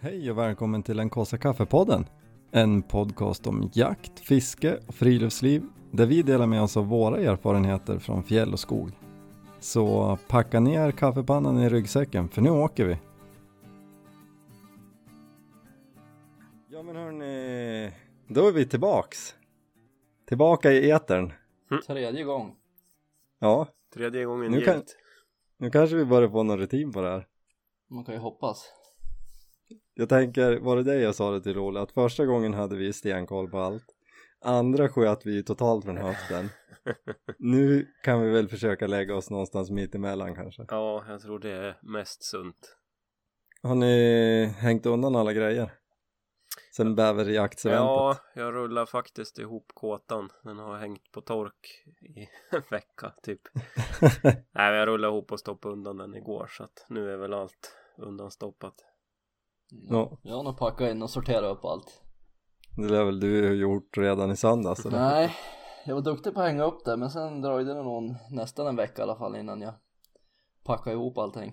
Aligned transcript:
Hej 0.00 0.30
och 0.30 0.38
välkommen 0.38 0.82
till 0.82 0.96
den 0.96 1.10
kaffe 1.10 1.38
kaffepodden. 1.38 2.06
En 2.50 2.82
podcast 2.82 3.46
om 3.46 3.70
jakt, 3.74 4.20
fiske 4.20 4.78
och 4.88 4.94
friluftsliv 4.94 5.62
där 5.92 6.06
vi 6.06 6.22
delar 6.22 6.46
med 6.46 6.62
oss 6.62 6.76
av 6.76 6.86
våra 6.86 7.16
erfarenheter 7.18 7.98
från 7.98 8.22
fjäll 8.22 8.52
och 8.52 8.60
skog. 8.60 8.90
Så 9.60 10.18
packa 10.28 10.60
ner 10.60 10.90
kaffepannan 10.92 11.58
i 11.60 11.68
ryggsäcken 11.68 12.28
för 12.28 12.42
nu 12.42 12.50
åker 12.50 12.84
vi. 12.84 12.98
Ja 16.68 16.82
men 16.82 16.96
hörni, 16.96 17.92
då 18.28 18.48
är 18.48 18.52
vi 18.52 18.66
tillbaks. 18.66 19.34
Tillbaka 20.28 20.72
i 20.72 20.90
etern. 20.90 21.32
Tredje 21.86 22.24
gång. 22.24 22.56
Ja, 23.38 23.66
Tredje 23.94 24.24
gången 24.24 24.52
Nu 24.52 24.60
kan- 24.60 24.82
nu 25.58 25.70
kanske 25.70 25.96
vi 25.96 26.04
börjar 26.04 26.28
få 26.28 26.42
någon 26.42 26.58
rutin 26.58 26.92
på 26.92 27.00
det 27.00 27.08
här. 27.08 27.26
Man 27.90 28.04
kan 28.04 28.14
ju 28.14 28.20
hoppas. 28.20 28.64
Jag 30.00 30.08
tänker, 30.08 30.58
var 30.58 30.76
det 30.76 30.82
det 30.82 31.00
jag 31.00 31.14
sa 31.14 31.30
det 31.30 31.40
till 31.40 31.58
Olle? 31.58 31.80
Att 31.80 31.92
första 31.92 32.26
gången 32.26 32.54
hade 32.54 32.76
vi 32.76 32.92
stenkoll 32.92 33.50
på 33.50 33.58
allt. 33.58 33.84
Andra 34.40 34.88
sköt 34.88 35.26
vi 35.26 35.44
totalt 35.44 35.84
från 35.84 35.96
höften. 35.96 36.48
Nu 37.38 37.86
kan 38.02 38.22
vi 38.22 38.30
väl 38.30 38.48
försöka 38.48 38.86
lägga 38.86 39.14
oss 39.16 39.30
någonstans 39.30 39.70
mitt 39.70 39.94
emellan 39.94 40.34
kanske. 40.34 40.66
Ja, 40.68 41.04
jag 41.08 41.20
tror 41.20 41.38
det 41.38 41.50
är 41.50 41.78
mest 41.82 42.22
sunt. 42.22 42.76
Har 43.62 43.74
ni 43.74 44.44
hängt 44.58 44.86
undan 44.86 45.16
alla 45.16 45.32
grejer? 45.32 45.72
Sen 46.76 46.94
bäverjaktseventet? 46.94 47.86
Ja, 47.86 48.16
jag 48.34 48.54
rullar 48.54 48.86
faktiskt 48.86 49.38
ihop 49.38 49.72
kåtan. 49.74 50.30
Den 50.42 50.58
har 50.58 50.78
hängt 50.78 51.12
på 51.12 51.20
tork 51.20 51.84
i 52.00 52.28
en 52.56 52.62
vecka 52.70 53.12
typ. 53.22 53.40
Nej, 54.52 54.74
jag 54.74 54.88
rullade 54.88 55.12
ihop 55.12 55.32
och 55.32 55.40
stoppade 55.40 55.72
undan 55.72 55.96
den 55.96 56.14
igår 56.14 56.46
så 56.50 56.64
att 56.64 56.86
nu 56.88 57.12
är 57.12 57.16
väl 57.16 57.34
allt 57.34 57.76
undanstoppat. 57.96 58.74
Ja. 59.70 60.18
Jag 60.22 60.36
har 60.36 60.42
nog 60.42 60.58
packat 60.58 60.90
in 60.90 61.02
och 61.02 61.10
sorterat 61.10 61.56
upp 61.56 61.64
allt. 61.64 62.02
Det 62.76 62.88
lär 62.88 63.04
väl 63.04 63.20
du 63.20 63.48
ha 63.48 63.54
gjort 63.54 63.98
redan 63.98 64.30
i 64.30 64.36
söndags 64.36 64.86
eller? 64.86 64.98
Nej, 64.98 65.36
jag 65.86 65.94
var 65.94 66.02
duktig 66.02 66.34
på 66.34 66.40
att 66.40 66.46
hänga 66.46 66.64
upp 66.64 66.84
det 66.84 66.96
men 66.96 67.10
sen 67.10 67.40
dröjde 67.42 67.74
det 67.74 67.82
nog 67.82 68.14
nästan 68.30 68.66
en 68.66 68.76
vecka 68.76 69.02
i 69.02 69.04
alla 69.04 69.16
fall 69.16 69.36
innan 69.36 69.60
jag 69.60 69.74
packade 70.64 70.96
ihop 70.96 71.18
allting. 71.18 71.52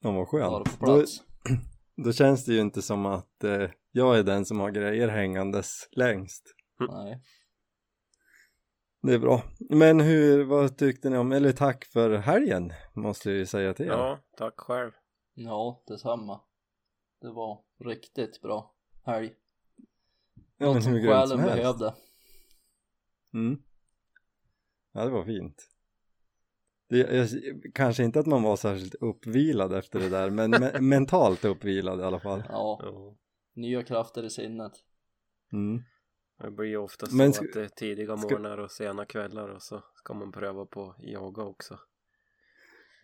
Ja 0.00 0.12
vad 0.12 0.28
skönt. 0.28 0.78
på 0.78 0.86
Då, 0.86 0.96
plats. 0.96 1.22
då 2.04 2.12
känns 2.12 2.44
det 2.44 2.52
ju 2.52 2.60
inte 2.60 2.82
som 2.82 3.06
att 3.06 3.44
eh, 3.44 3.70
jag 3.92 4.18
är 4.18 4.22
den 4.22 4.44
som 4.44 4.60
har 4.60 4.70
grejer 4.70 5.08
hängandes 5.08 5.88
längst. 5.90 6.54
Nej. 6.90 7.22
Det 9.02 9.14
är 9.14 9.18
bra. 9.18 9.42
Men 9.70 10.00
hur, 10.00 10.44
vad 10.44 10.78
tyckte 10.78 11.10
ni 11.10 11.18
om, 11.18 11.32
eller 11.32 11.52
tack 11.52 11.84
för 11.84 12.16
helgen 12.16 12.72
måste 12.92 13.30
jag 13.30 13.38
ju 13.38 13.46
säga 13.46 13.74
till 13.74 13.86
er. 13.86 13.90
Ja, 13.90 14.18
tack 14.36 14.54
själv. 14.56 14.90
Ja, 15.34 15.82
detsamma. 15.86 16.40
Det 17.20 17.30
var 17.30 17.62
riktigt 17.78 18.40
bra 18.42 18.74
helg. 19.02 19.34
Ja, 20.56 20.74
Något 20.74 20.84
som 20.84 20.92
själen 20.92 21.38
behövde. 21.38 21.94
Mm. 23.34 23.62
Ja, 24.92 25.04
det 25.04 25.10
var 25.10 25.24
fint. 25.24 25.68
Det, 26.88 26.98
jag, 26.98 27.28
kanske 27.74 28.04
inte 28.04 28.20
att 28.20 28.26
man 28.26 28.42
var 28.42 28.56
särskilt 28.56 28.94
uppvilad 28.94 29.72
efter 29.72 30.00
det 30.00 30.08
där, 30.08 30.30
men 30.30 30.50
me 30.50 30.80
mentalt 30.80 31.44
uppvilad 31.44 32.00
i 32.00 32.02
alla 32.02 32.20
fall. 32.20 32.42
Ja, 32.48 32.80
Ja, 32.82 33.16
nya 33.54 33.82
krafter 33.82 34.22
i 34.22 34.30
sinnet. 34.30 34.72
Mm. 35.52 35.82
det 36.38 36.50
blir 36.50 36.66
ju 36.66 36.76
ofta 36.76 37.06
så 37.06 37.16
Men 37.16 37.30
att 37.30 37.52
det 37.54 37.64
är 37.64 37.68
tidiga 37.68 38.16
morgnar 38.16 38.58
och 38.58 38.70
sena 38.70 39.04
kvällar 39.04 39.48
och 39.48 39.62
så 39.62 39.82
ska 39.94 40.14
man 40.14 40.32
pröva 40.32 40.66
på 40.66 40.94
jaga 40.98 41.42
också. 41.42 41.78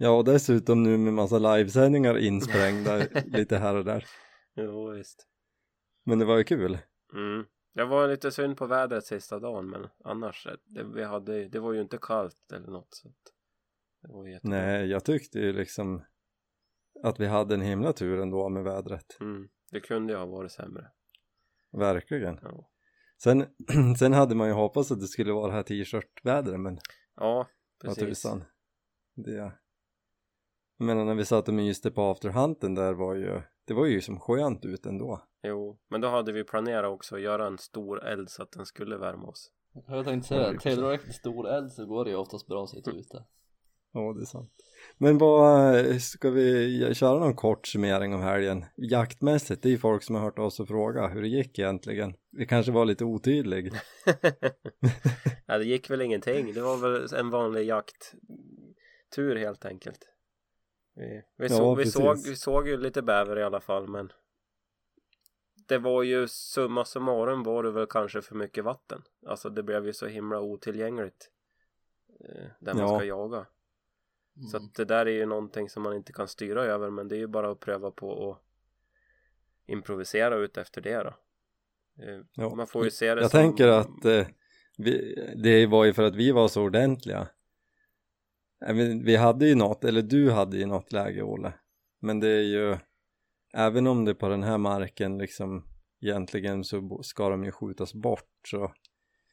Ja, 0.03 0.11
och 0.11 0.25
dessutom 0.25 0.83
nu 0.83 0.99
med 0.99 1.13
massa 1.13 1.39
livesändningar 1.39 2.19
insprängda 2.19 2.97
lite 3.27 3.59
här 3.59 3.75
och 3.75 3.85
där. 3.85 4.05
Jo, 4.55 4.91
visst. 4.91 5.29
Men 6.05 6.19
det 6.19 6.25
var 6.25 6.39
ju 6.39 6.45
kul. 6.45 6.79
Mm. 7.15 7.47
Jag 7.73 7.87
var 7.87 8.09
lite 8.09 8.31
synd 8.31 8.57
på 8.57 8.67
vädret 8.67 9.05
sista 9.05 9.39
dagen 9.39 9.71
men 9.71 9.89
annars, 10.05 10.47
eh, 10.47 10.53
det, 10.65 10.85
vi 10.85 11.05
hade, 11.05 11.49
det 11.49 11.61
var 11.61 11.73
ju 11.73 11.81
inte 11.81 11.99
kallt 12.03 12.53
eller 12.53 12.71
något 12.71 12.89
så 12.91 13.09
det 14.03 14.13
var 14.13 14.27
jättebra. 14.27 14.57
Nej, 14.57 14.87
jag 14.87 15.05
tyckte 15.05 15.39
ju 15.39 15.53
liksom 15.53 16.05
att 17.03 17.21
vi 17.21 17.27
hade 17.27 17.55
en 17.55 17.61
himla 17.61 17.93
tur 17.93 18.21
ändå 18.21 18.49
med 18.49 18.65
vädret. 18.65 19.21
Mm. 19.21 19.49
Det 19.71 19.81
kunde 19.81 20.13
ju 20.13 20.19
ha 20.19 20.27
varit 20.27 20.53
sämre. 20.53 20.91
Verkligen. 21.73 22.39
Ja, 22.43 22.71
Sen, 23.23 23.47
sen 23.99 24.13
hade 24.13 24.35
man 24.35 24.49
ju 24.49 24.55
hoppats 24.55 24.93
att 24.93 25.01
det 25.01 25.07
skulle 25.07 25.33
vara 25.33 25.47
det 25.47 25.53
här 25.53 25.63
t-shirt-vädret, 25.63 26.61
men 26.61 26.79
ja 27.17 27.49
Vad 27.85 27.97
precis. 27.97 28.23
tusan. 28.23 28.45
Det... 29.15 29.62
Menar 30.83 31.05
när 31.05 31.15
vi 31.15 31.25
satt 31.25 31.49
och 31.49 31.55
myste 31.55 31.91
på 31.91 32.03
afterhunten 32.03 32.75
där 32.75 32.93
var 32.93 33.15
ju, 33.15 33.41
det 33.67 33.75
var 33.75 33.87
ju 33.87 34.01
som 34.01 34.21
skönt 34.21 34.65
ut 34.65 34.87
ändå. 34.87 35.23
Jo, 35.43 35.79
men 35.91 36.01
då 36.01 36.09
hade 36.09 36.33
vi 36.33 36.45
planerat 36.45 36.91
också 36.91 37.15
att 37.15 37.21
göra 37.21 37.47
en 37.47 37.59
stor 37.59 38.05
eld 38.05 38.31
så 38.31 38.43
att 38.43 38.53
den 38.53 38.67
skulle 38.67 38.97
värma 38.97 39.29
oss. 39.29 39.51
Jag 39.87 40.05
tänkte 40.05 40.29
säga, 40.29 40.49
sig. 40.49 40.59
tillräckligt 40.59 41.15
stor 41.15 41.49
eld 41.49 41.73
så 41.73 41.87
går 41.87 42.05
det 42.05 42.11
ju 42.11 42.17
oftast 42.17 42.47
bra 42.47 42.65
att 42.65 42.71
sitta 42.71 42.91
ute. 42.91 43.25
Ja, 43.93 44.13
det 44.17 44.23
är 44.23 44.25
sant. 44.25 44.51
Men 44.99 45.19
vad, 45.19 46.03
ska 46.03 46.31
vi 46.31 46.95
köra 46.95 47.19
någon 47.19 47.37
kort 47.37 47.67
summering 47.67 48.15
av 48.15 48.21
helgen? 48.21 48.65
Jaktmässigt, 48.77 49.63
det 49.63 49.69
är 49.69 49.71
ju 49.71 49.79
folk 49.79 50.03
som 50.03 50.15
har 50.15 50.23
hört 50.23 50.39
oss 50.39 50.61
och 50.61 50.69
fråga 50.69 51.09
hur 51.09 51.23
det 51.23 51.29
gick 51.29 51.59
egentligen. 51.59 52.15
Vi 52.31 52.47
kanske 52.47 52.73
var 52.73 52.85
lite 52.85 53.05
otydlig. 53.05 53.73
ja, 55.47 55.59
det 55.59 55.65
gick 55.65 55.91
väl 55.91 56.03
ingenting. 56.03 56.53
Det 56.55 56.61
var 56.61 56.77
väl 56.77 57.15
en 57.21 57.31
vanlig 57.31 57.67
jakttur 57.67 59.37
helt 59.37 59.65
enkelt. 59.65 60.09
Vi, 60.95 61.23
vi, 61.37 61.47
Ja, 61.47 61.49
såg, 61.49 61.79
vi, 61.79 61.87
såg, 61.87 62.17
vi 62.27 62.37
såg 62.37 62.69
ju 62.69 62.77
lite 62.77 63.03
bäver 63.03 63.39
i 63.39 63.43
alla 63.43 63.61
fall 63.61 63.89
men 63.89 64.13
det 65.69 65.79
var 65.79 66.03
ju 66.03 66.29
summa 66.29 66.85
summarum 66.85 67.43
var 67.43 67.63
det 67.63 67.71
väl 67.71 67.87
kanske 67.87 68.23
för 68.23 68.35
mycket 68.35 68.65
vatten. 68.65 69.03
Alltså 69.27 69.51
det 69.51 69.63
blev 69.63 69.87
ju 69.87 69.93
så 69.93 70.07
himla 70.07 70.41
otillgängligt 70.41 71.31
eh, 72.21 72.47
där 72.61 72.75
man 72.75 72.83
Ja. 72.83 72.99
ska 72.99 73.05
jaga. 73.07 73.47
Så 74.51 74.57
Mm. 74.57 74.67
att 74.69 74.75
det 74.75 74.85
där 74.85 75.07
är 75.07 75.11
ju 75.11 75.27
någonting 75.27 75.69
som 75.69 75.83
man 75.83 75.95
inte 75.97 76.13
kan 76.13 76.29
styra 76.29 76.65
över 76.65 76.91
men 76.91 77.09
det 77.09 77.17
är 77.17 77.19
ju 77.19 77.27
bara 77.27 77.51
att 77.51 77.61
pröva 77.61 77.91
på 77.91 78.31
att 78.31 78.39
improvisera 79.67 80.37
ut 80.37 80.57
efter 80.57 80.81
det 80.81 80.97
då. 81.03 81.15
Eh, 82.05 82.21
Ja. 82.35 82.55
Man 82.55 82.67
får 82.67 82.85
ju 82.85 82.91
se 82.91 83.15
det 83.15 83.21
Jag 83.21 83.31
som... 83.31 83.41
tänker 83.41 83.69
att 83.69 84.05
eh, 84.05 84.27
vi, 84.79 85.15
det 85.43 85.67
var 85.67 85.85
ju 85.85 85.93
för 85.93 86.03
att 86.03 86.15
vi 86.17 86.33
var 86.33 86.49
så 86.49 86.63
ordentliga. 86.63 87.29
Men, 88.67 89.05
Vi 89.05 89.17
hade 89.17 89.47
ju 89.47 89.55
något, 89.55 89.85
eller 89.85 90.03
du 90.03 90.31
hade 90.31 90.57
ju 90.57 90.67
något 90.67 90.93
läge 90.93 91.23
Olle. 91.23 91.53
Men 92.01 92.21
det 92.21 92.29
är 92.29 92.43
ju, 92.43 92.77
även 93.55 93.87
om 93.87 94.05
det 94.05 94.11
är 94.11 94.15
på 94.15 94.29
den 94.29 94.43
här 94.43 94.59
marken 94.59 95.19
liksom 95.19 95.65
egentligen 96.01 96.65
så 96.65 97.03
ska 97.03 97.29
de 97.29 97.45
ju 97.45 97.53
skjutas 97.53 97.95
bort 97.95 98.31
så 98.49 98.73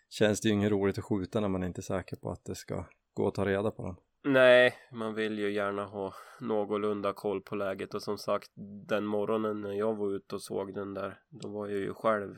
känns 0.09 0.41
det 0.41 0.47
ju 0.47 0.53
inget 0.53 0.71
roligt 0.71 0.97
att 0.97 1.03
skjuta 1.03 1.39
när 1.39 1.47
man 1.47 1.63
inte 1.63 1.79
är 1.79 1.83
säker 1.83 2.15
på 2.15 2.31
att 2.31 2.45
det 2.45 2.55
ska 2.55 2.85
gå 3.13 3.27
att 3.27 3.35
ta 3.35 3.45
reda 3.45 3.71
på 3.71 3.83
dem. 3.83 3.95
Nej, 4.23 4.73
man 4.91 5.13
vill 5.13 5.39
ju 5.39 5.51
gärna 5.51 5.85
ha 5.85 6.13
någorlunda 6.39 7.13
koll 7.13 7.41
på 7.41 7.55
läget 7.55 7.93
och 7.93 8.03
som 8.03 8.17
sagt 8.17 8.51
den 8.87 9.05
morgonen 9.05 9.61
när 9.61 9.73
jag 9.73 9.95
var 9.95 10.15
ute 10.15 10.35
och 10.35 10.41
såg 10.41 10.73
den 10.73 10.93
där 10.93 11.19
då 11.29 11.49
var 11.49 11.67
jag 11.67 11.79
ju 11.79 11.93
själv 11.93 12.35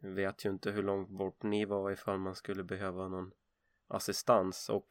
vet 0.00 0.44
ju 0.44 0.50
inte 0.50 0.70
hur 0.70 0.82
långt 0.82 1.08
bort 1.08 1.42
ni 1.42 1.64
var 1.64 1.90
ifall 1.90 2.18
man 2.18 2.34
skulle 2.34 2.64
behöva 2.64 3.08
någon 3.08 3.30
assistans 3.88 4.68
och 4.68 4.86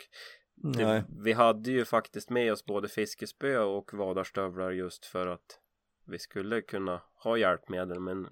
Nej, 0.55 0.85
det, 0.85 1.05
vi 1.23 1.33
hade 1.33 1.71
ju 1.71 1.85
faktiskt 1.85 2.29
med 2.29 2.51
oss 2.51 2.65
både 2.65 2.87
fiskespö 2.87 3.59
och 3.59 3.93
vadarstövlar 3.93 4.71
just 4.71 5.05
för 5.05 5.27
att 5.27 5.59
vi 6.07 6.19
skulle 6.19 6.61
kunna 6.61 7.01
ha 7.23 7.37
hjälpmedel 7.37 7.99
men 7.99 8.27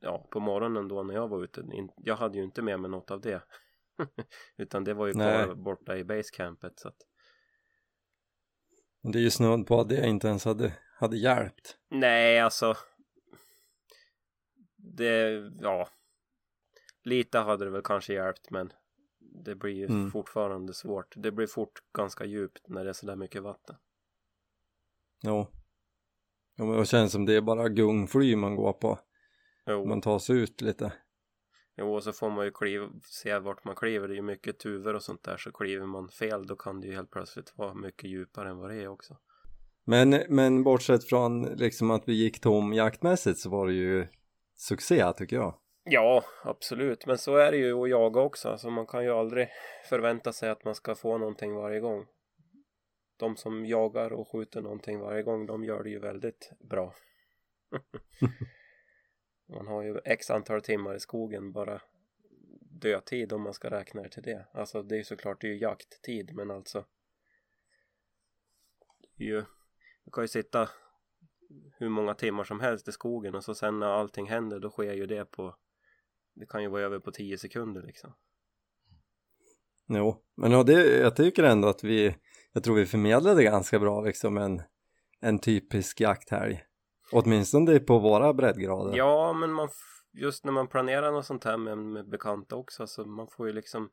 ja 0.00 0.28
på 0.30 0.40
morgonen 0.40 0.88
då 0.88 1.02
när 1.02 1.14
jag 1.14 1.28
var 1.28 1.44
ute 1.44 1.60
in, 1.60 1.88
jag 1.96 2.16
hade 2.16 2.38
ju 2.38 2.44
inte 2.44 2.62
med 2.62 2.80
mig 2.80 2.90
något 2.90 3.10
av 3.10 3.20
det 3.20 3.42
utan 4.56 4.84
det 4.84 4.94
var 4.94 5.06
ju 5.06 5.12
Nej. 5.12 5.44
kvar 5.44 5.54
borta 5.54 5.96
i 5.96 6.04
basecampet 6.04 6.78
så 6.78 6.88
att 6.88 6.96
det 9.02 9.18
är 9.18 9.22
ju 9.22 9.30
snudd 9.30 9.66
på 9.66 9.80
att 9.80 9.88
det 9.88 10.06
inte 10.06 10.28
ens 10.28 10.44
hade, 10.44 10.72
hade 10.98 11.16
hjälpt. 11.16 11.76
Nej, 11.90 12.40
alltså. 12.40 12.76
Det, 14.76 15.50
ja. 15.60 15.88
Lite 17.04 17.38
hade 17.38 17.64
det 17.64 17.70
väl 17.70 17.82
kanske 17.82 18.14
hjälpt 18.14 18.50
men 18.50 18.72
det 19.44 19.54
blir 19.54 19.72
ju 19.72 19.86
Mm. 19.86 20.10
fortfarande 20.10 20.74
svårt. 20.74 21.14
Det 21.16 21.32
blir 21.32 21.46
fort 21.46 21.72
ganska 21.96 22.24
djupt 22.24 22.68
när 22.68 22.84
det 22.84 22.90
är 22.90 22.94
sådär 22.94 23.16
mycket 23.16 23.42
vatten. 23.42 23.76
Jo. 25.22 25.46
Ja, 26.56 26.64
men 26.64 26.78
det 26.78 26.86
känns 26.86 27.12
som 27.12 27.24
det 27.26 27.34
är 27.36 27.40
bara 27.40 27.68
gungfly 27.68 28.36
man 28.36 28.56
går 28.56 28.72
på. 28.72 28.98
Jo, 29.66 29.84
Man 29.86 30.00
tar 30.00 30.18
sig 30.18 30.36
ut 30.36 30.60
lite. 30.60 30.92
jo 31.76 31.94
och 31.94 32.02
så 32.02 32.12
får 32.12 32.30
man 32.30 32.44
ju 32.44 32.50
kliva, 32.50 32.90
se 33.04 33.38
vart 33.38 33.64
man 33.64 33.74
kliver. 33.76 34.08
Det 34.08 34.14
är 34.14 34.16
ju 34.16 34.22
mycket 34.22 34.58
tuvor 34.58 34.94
och 34.94 35.02
sånt 35.02 35.22
där 35.24 35.36
så 35.36 35.52
kliver 35.52 35.86
man 35.86 36.08
fel 36.08 36.46
då 36.46 36.56
kan 36.56 36.80
det 36.80 36.86
ju 36.86 36.94
helt 36.94 37.10
plötsligt 37.10 37.52
vara 37.58 37.74
mycket 37.74 38.10
djupare 38.10 38.50
än 38.50 38.56
vad 38.58 38.70
det 38.70 38.76
är 38.82 38.88
också. 38.88 39.16
Men, 39.84 40.20
men 40.28 40.62
bortsett 40.62 41.04
från 41.04 41.42
liksom 41.42 41.90
att 41.90 42.08
vi 42.08 42.12
gick 42.12 42.40
tom 42.40 42.72
jaktmässigt 42.72 43.38
så 43.38 43.50
var 43.50 43.66
det 43.66 43.72
ju 43.72 44.06
succé 44.56 45.12
tycker 45.12 45.36
jag. 45.36 45.58
Ja, 45.84 46.24
absolut. 46.44 47.06
Men 47.06 47.18
så 47.18 47.36
är 47.36 47.50
det 47.50 47.56
ju 47.56 47.82
att 47.82 47.90
jaga 47.90 48.20
också. 48.20 48.48
Alltså 48.48 48.70
man 48.70 48.86
kan 48.86 49.04
ju 49.04 49.10
aldrig 49.10 49.48
förvänta 49.88 50.32
sig 50.32 50.50
att 50.50 50.64
man 50.64 50.74
ska 50.74 50.94
få 50.94 51.18
någonting 51.18 51.54
varje 51.54 51.80
gång. 51.80 52.06
De 53.16 53.36
som 53.36 53.66
jagar 53.66 54.12
och 54.12 54.28
skjuter 54.28 54.62
någonting 54.62 55.00
varje 55.00 55.22
gång, 55.22 55.46
de 55.46 55.64
gör 55.64 55.82
det 55.82 55.90
ju 55.90 55.98
väldigt 55.98 56.52
bra. 56.60 56.94
Man 59.48 59.66
har 59.66 59.82
ju 59.82 60.00
x 60.04 60.30
antal 60.30 60.62
timmar 60.62 60.94
i 60.94 61.00
skogen 61.00 61.52
bara 61.52 61.82
dödtid 62.60 63.32
om 63.32 63.42
man 63.42 63.54
ska 63.54 63.70
räkna 63.70 64.02
det 64.02 64.08
till 64.08 64.22
det. 64.22 64.46
Alltså 64.52 64.82
det 64.82 64.94
är 64.94 64.96
ju 64.96 65.04
såklart, 65.04 65.40
det 65.40 65.46
är 65.46 65.52
ju 65.52 65.58
jakttid 65.58 66.34
men 66.34 66.50
alltså 66.50 66.84
ju, 69.16 69.44
du 70.04 70.10
kan 70.12 70.24
ju 70.24 70.28
sitta 70.28 70.68
hur 71.78 71.88
många 71.88 72.14
timmar 72.14 72.44
som 72.44 72.60
helst 72.60 72.88
i 72.88 72.92
skogen 72.92 73.34
och 73.34 73.44
så 73.44 73.54
sen 73.54 73.78
när 73.78 73.86
allting 73.86 74.26
händer 74.26 74.60
då 74.60 74.70
sker 74.70 74.92
ju 74.92 75.06
det 75.06 75.24
på 75.24 75.56
det 76.34 76.46
kan 76.46 76.62
ju 76.62 76.68
vara 76.68 76.82
över 76.82 76.98
på 76.98 77.12
10 77.12 77.38
sekunder 77.38 77.82
liksom. 77.82 78.14
Jo, 79.86 80.16
men 80.34 80.52
ja, 80.52 80.62
det, 80.62 80.98
jag 81.00 81.16
tycker 81.16 81.42
ändå 81.42 81.68
att 81.68 81.84
vi, 81.84 82.16
jag 82.52 82.64
tror 82.64 82.74
vi 82.74 82.86
förmedlade 82.86 83.44
ganska 83.44 83.78
bra 83.78 84.00
liksom 84.00 84.36
en, 84.38 84.62
en 85.20 85.38
typisk 85.38 86.00
jakthelg. 86.00 86.64
Åtminstone 87.12 87.78
på 87.78 87.98
våra 87.98 88.32
breddgrader. 88.34 88.96
Ja, 88.96 89.32
men 89.32 89.52
man 89.52 89.68
just 90.12 90.44
när 90.44 90.52
man 90.52 90.68
planerar 90.68 91.12
något 91.12 91.26
sånt 91.26 91.44
här 91.44 91.56
med, 91.56 91.78
med 91.78 92.08
bekanta 92.08 92.56
också 92.56 92.86
så 92.86 93.04
man 93.04 93.28
får 93.28 93.46
ju 93.46 93.52
liksom 93.52 93.90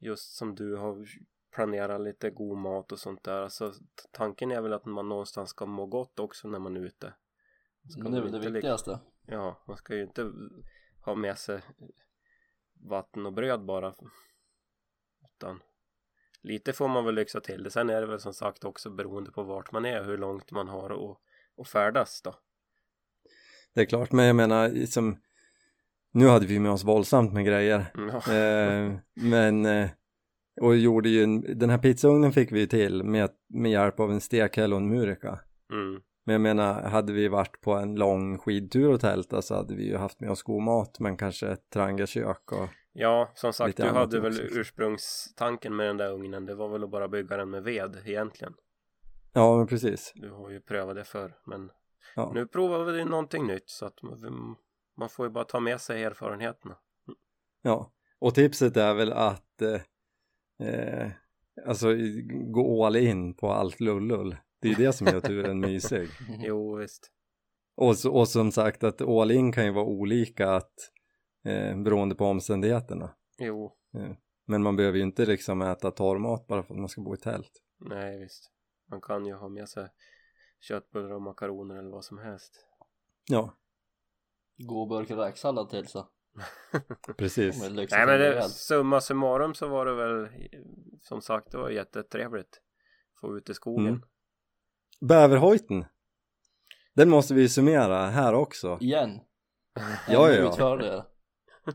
just 0.00 0.36
som 0.36 0.54
du 0.54 0.76
har 0.76 1.06
planerat 1.54 2.00
lite 2.00 2.30
god 2.30 2.58
mat 2.58 2.92
och 2.92 2.98
sånt 2.98 3.24
där. 3.24 3.42
Alltså 3.42 3.70
t- 3.70 3.78
tanken 4.12 4.50
är 4.50 4.60
väl 4.60 4.72
att 4.72 4.84
man 4.84 5.08
någonstans 5.08 5.50
ska 5.50 5.66
må 5.66 5.86
gott 5.86 6.20
också 6.20 6.48
när 6.48 6.58
man 6.58 6.76
är 6.76 6.80
ute. 6.80 7.14
Ska 7.88 8.08
Det 8.08 8.18
är 8.18 8.22
väl 8.22 8.32
det 8.32 8.50
viktigaste. 8.50 9.00
Ja, 9.26 9.64
man 9.66 9.76
ska 9.76 9.94
ju 9.94 10.02
inte 10.02 10.32
ha 11.02 11.14
med 11.14 11.38
sig 11.38 11.60
vatten 12.80 13.26
och 13.26 13.32
bröd 13.32 13.64
bara. 13.64 13.94
Utan 15.36 15.60
lite 16.42 16.72
får 16.72 16.88
man 16.88 17.04
väl 17.04 17.14
lyxa 17.14 17.40
till 17.40 17.62
det. 17.62 17.70
Sen 17.70 17.90
är 17.90 18.00
det 18.00 18.06
väl 18.06 18.20
som 18.20 18.34
sagt 18.34 18.64
också 18.64 18.90
beroende 18.90 19.30
på 19.30 19.42
vart 19.42 19.72
man 19.72 19.84
är 19.84 20.04
hur 20.04 20.18
långt 20.18 20.50
man 20.50 20.68
har 20.68 20.90
och, 20.90 21.20
och 21.56 21.66
färdas 21.66 22.22
då. 22.22 22.34
Det 23.74 23.80
är 23.80 23.84
klart, 23.84 24.12
men 24.12 24.24
jag 24.26 24.36
menar 24.36 24.86
som 24.86 25.20
nu 26.12 26.26
hade 26.26 26.46
vi 26.46 26.58
med 26.58 26.72
oss 26.72 26.84
våldsamt 26.84 27.32
med 27.32 27.44
grejer 27.44 27.86
Ja. 27.94 28.34
eh, 28.34 28.92
men 29.14 29.66
eh, 29.66 29.90
och 30.60 30.76
gjorde 30.76 31.08
ju 31.08 31.22
en, 31.22 31.58
den 31.58 31.70
här 31.70 31.78
pizzaugnen 31.78 32.32
fick 32.32 32.52
vi 32.52 32.66
till 32.66 33.02
med, 33.04 33.30
med 33.48 33.70
hjälp 33.70 34.00
av 34.00 34.10
en 34.10 34.20
stekhäll 34.20 34.72
och 34.72 34.78
en 34.78 34.88
murika 34.88 35.40
Mm. 35.72 36.02
Men 36.24 36.32
jag 36.32 36.40
menar 36.40 36.82
hade 36.82 37.12
vi 37.12 37.28
varit 37.28 37.60
på 37.60 37.72
en 37.72 37.94
lång 37.94 38.38
skidtur 38.38 38.92
och 38.92 39.00
tälta 39.00 39.42
så 39.42 39.54
hade 39.54 39.74
vi 39.74 39.88
ju 39.88 39.96
haft 39.96 40.20
med 40.20 40.30
oss 40.30 40.42
god 40.42 40.62
mat 40.62 41.00
men 41.00 41.16
kanske 41.16 41.48
ett 41.48 41.70
trangiakök 41.70 42.52
och 42.52 42.68
Ja, 42.92 43.30
som 43.34 43.52
sagt, 43.52 43.76
du 43.76 43.82
hade 43.88 44.20
väl 44.20 44.32
också. 44.32 44.58
ursprungstanken 44.58 45.76
med 45.76 45.86
den 45.86 45.96
där 45.96 46.12
ugnen. 46.12 46.46
Det 46.46 46.54
var 46.54 46.68
väl 46.68 46.84
att 46.84 46.90
bara 46.90 47.08
bygga 47.08 47.36
den 47.36 47.50
med 47.50 47.62
ved 47.62 48.02
egentligen. 48.06 48.54
ja 49.32 49.56
men 49.56 49.66
precis 49.66 50.12
Du 50.14 50.30
har 50.30 50.50
ju 50.50 50.60
prövat 50.60 50.96
det 50.96 51.04
förr, 51.04 51.38
men 51.46 51.70
ja. 52.16 52.30
nu 52.34 52.46
provar 52.46 52.84
vi 52.84 53.04
någonting 53.04 53.46
nytt 53.46 53.68
så 53.70 53.86
att 53.86 54.02
man, 54.02 54.56
man 54.96 55.08
får 55.08 55.26
ju 55.26 55.30
bara 55.32 55.44
ta 55.44 55.60
med 55.60 55.80
sig 55.80 56.04
erfarenheterna. 56.04 56.76
Ja, 57.62 57.92
och 58.18 58.34
tipset 58.34 58.76
är 58.76 58.94
väl 58.94 59.12
att 59.12 59.62
eh, 59.62 60.68
eh, 60.68 61.10
alltså 61.66 61.88
gå 62.52 62.84
all 62.86 62.96
in 62.96 63.34
på 63.34 63.52
allt 63.52 63.80
lullull. 63.80 64.36
Det 64.60 64.70
är 64.70 64.76
det 64.76 64.92
som 64.92 65.06
gör 65.06 65.20
turen 65.20 65.60
mysig. 65.60 66.08
Jo, 66.38 66.76
visst. 66.76 67.10
Och, 67.76 67.96
så, 67.96 68.12
och 68.12 68.28
som 68.28 68.52
sagt 68.52 68.84
att 68.84 69.00
all 69.00 69.30
in 69.30 69.52
kan 69.52 69.64
ju 69.64 69.70
vara 69.70 69.84
olika 69.84 70.50
att, 70.50 70.74
eh, 71.44 71.76
beroende 71.82 72.14
på 72.14 72.24
omständigheterna. 72.24 73.14
Jo, 73.38 73.76
Men 74.46 74.62
man 74.62 74.76
behöver 74.76 74.98
ju 74.98 75.04
inte 75.04 75.26
liksom 75.26 75.62
äta 75.62 75.90
torrmat 75.90 76.46
bara 76.46 76.62
för 76.62 76.74
att 76.74 76.80
man 76.80 76.88
ska 76.88 77.00
bo 77.00 77.14
i 77.14 77.18
tält. 77.18 77.52
nej 77.78 78.18
visst. 78.18 78.52
Man 78.90 79.00
kan 79.00 79.26
ju 79.26 79.34
ha 79.34 79.48
med 79.48 79.68
sig 79.68 79.88
köttbullar 80.60 81.10
och 81.10 81.22
makaroner 81.22 81.76
eller 81.76 81.90
vad 81.90 82.04
som 82.04 82.18
helst. 82.18 82.66
Ja, 83.28 83.56
God 84.56 84.88
burk 84.88 85.10
räksallad 85.10 85.70
till 85.70 85.86
så. 85.86 86.08
precis. 87.16 87.62
Nej 87.62 88.06
men 88.06 88.18
det, 88.20 88.42
summa 88.48 89.00
summarum 89.00 89.54
så 89.54 89.68
var 89.68 89.86
det 89.86 89.94
väl 89.94 90.28
som 91.02 91.22
sagt 91.22 91.50
det 91.50 91.58
var 91.58 91.70
jättetrevligt. 91.70 92.60
Få 93.20 93.36
ut 93.36 93.50
i 93.50 93.54
skogen. 93.54 93.86
Mm. 93.86 94.02
Bäverhojten. 95.00 95.84
Den 96.94 97.10
måste 97.10 97.34
vi 97.34 97.48
summera 97.48 98.06
här 98.06 98.34
också. 98.34 98.78
Igen. 98.80 99.20
Ja, 100.08 100.30
ja, 100.30 100.54
ja. 100.58 101.06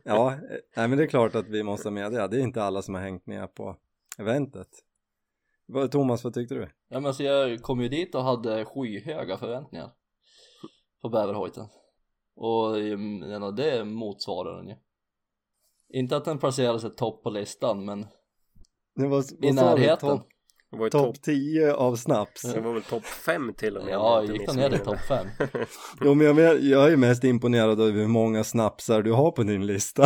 Ja, 0.03 0.37
nej 0.75 0.87
men 0.87 0.97
det 0.97 1.03
är 1.03 1.07
klart 1.07 1.35
att 1.35 1.47
vi 1.47 1.63
måste 1.63 1.91
med 1.91 2.11
det. 2.11 2.27
Det 2.27 2.37
är 2.37 2.41
inte 2.41 2.63
alla 2.63 2.81
som 2.81 2.93
har 2.95 3.01
hängt 3.01 3.25
med 3.25 3.55
på 3.55 3.77
eventet. 4.17 4.67
Thomas, 5.91 6.23
vad 6.23 6.33
tyckte 6.33 6.55
du? 6.55 6.69
Ja 6.87 6.99
men 6.99 7.13
så 7.13 7.23
jag 7.23 7.61
kom 7.61 7.81
ju 7.81 7.89
dit 7.89 8.15
och 8.15 8.23
hade 8.23 8.65
skyhöga 8.65 9.37
förväntningar 9.37 9.91
på 11.01 11.09
bäverhojten 11.09 11.67
och 12.35 12.79
mm, 12.79 13.19
menar, 13.19 13.51
det 13.51 13.85
motsvarar 13.85 14.57
den 14.57 14.67
ju 14.67 14.75
inte 15.89 16.17
att 16.17 16.25
den 16.25 16.37
placerade 16.37 16.79
sig 16.79 16.95
topp 16.95 17.23
på 17.23 17.29
listan 17.29 17.85
men 17.85 18.07
Det 18.95 19.07
var, 19.07 19.45
i 19.45 19.51
närheten 19.51 20.09
Topp 20.09 20.27
Det 20.75 20.79
var 20.79 20.85
ju 20.85 20.89
top 20.89 21.15
topp 21.15 21.21
10 21.21 21.73
av 21.73 21.95
snaps. 21.95 22.41
Det 22.41 22.61
var 22.61 22.73
väl 22.73 22.83
topp 22.83 23.05
5 23.05 23.53
till 23.53 23.77
och 23.77 23.85
med. 23.85 23.93
ja 23.93 24.23
gick 24.23 24.47
den 24.47 24.55
ner 24.55 24.69
till 24.69 24.79
topp 24.79 25.09
mig. 25.09 25.27
fem 25.47 25.49
Jo 26.01 26.13
men 26.13 26.27
jag, 26.27 26.35
men 26.35 26.69
jag 26.69 26.91
är 26.91 26.97
mest 26.97 27.23
imponerad 27.23 27.81
över 27.81 27.91
hur 27.91 28.07
många 28.07 28.43
snapsar 28.43 29.01
du 29.01 29.11
har 29.11 29.31
på 29.31 29.43
din 29.43 29.65
lista. 29.65 30.03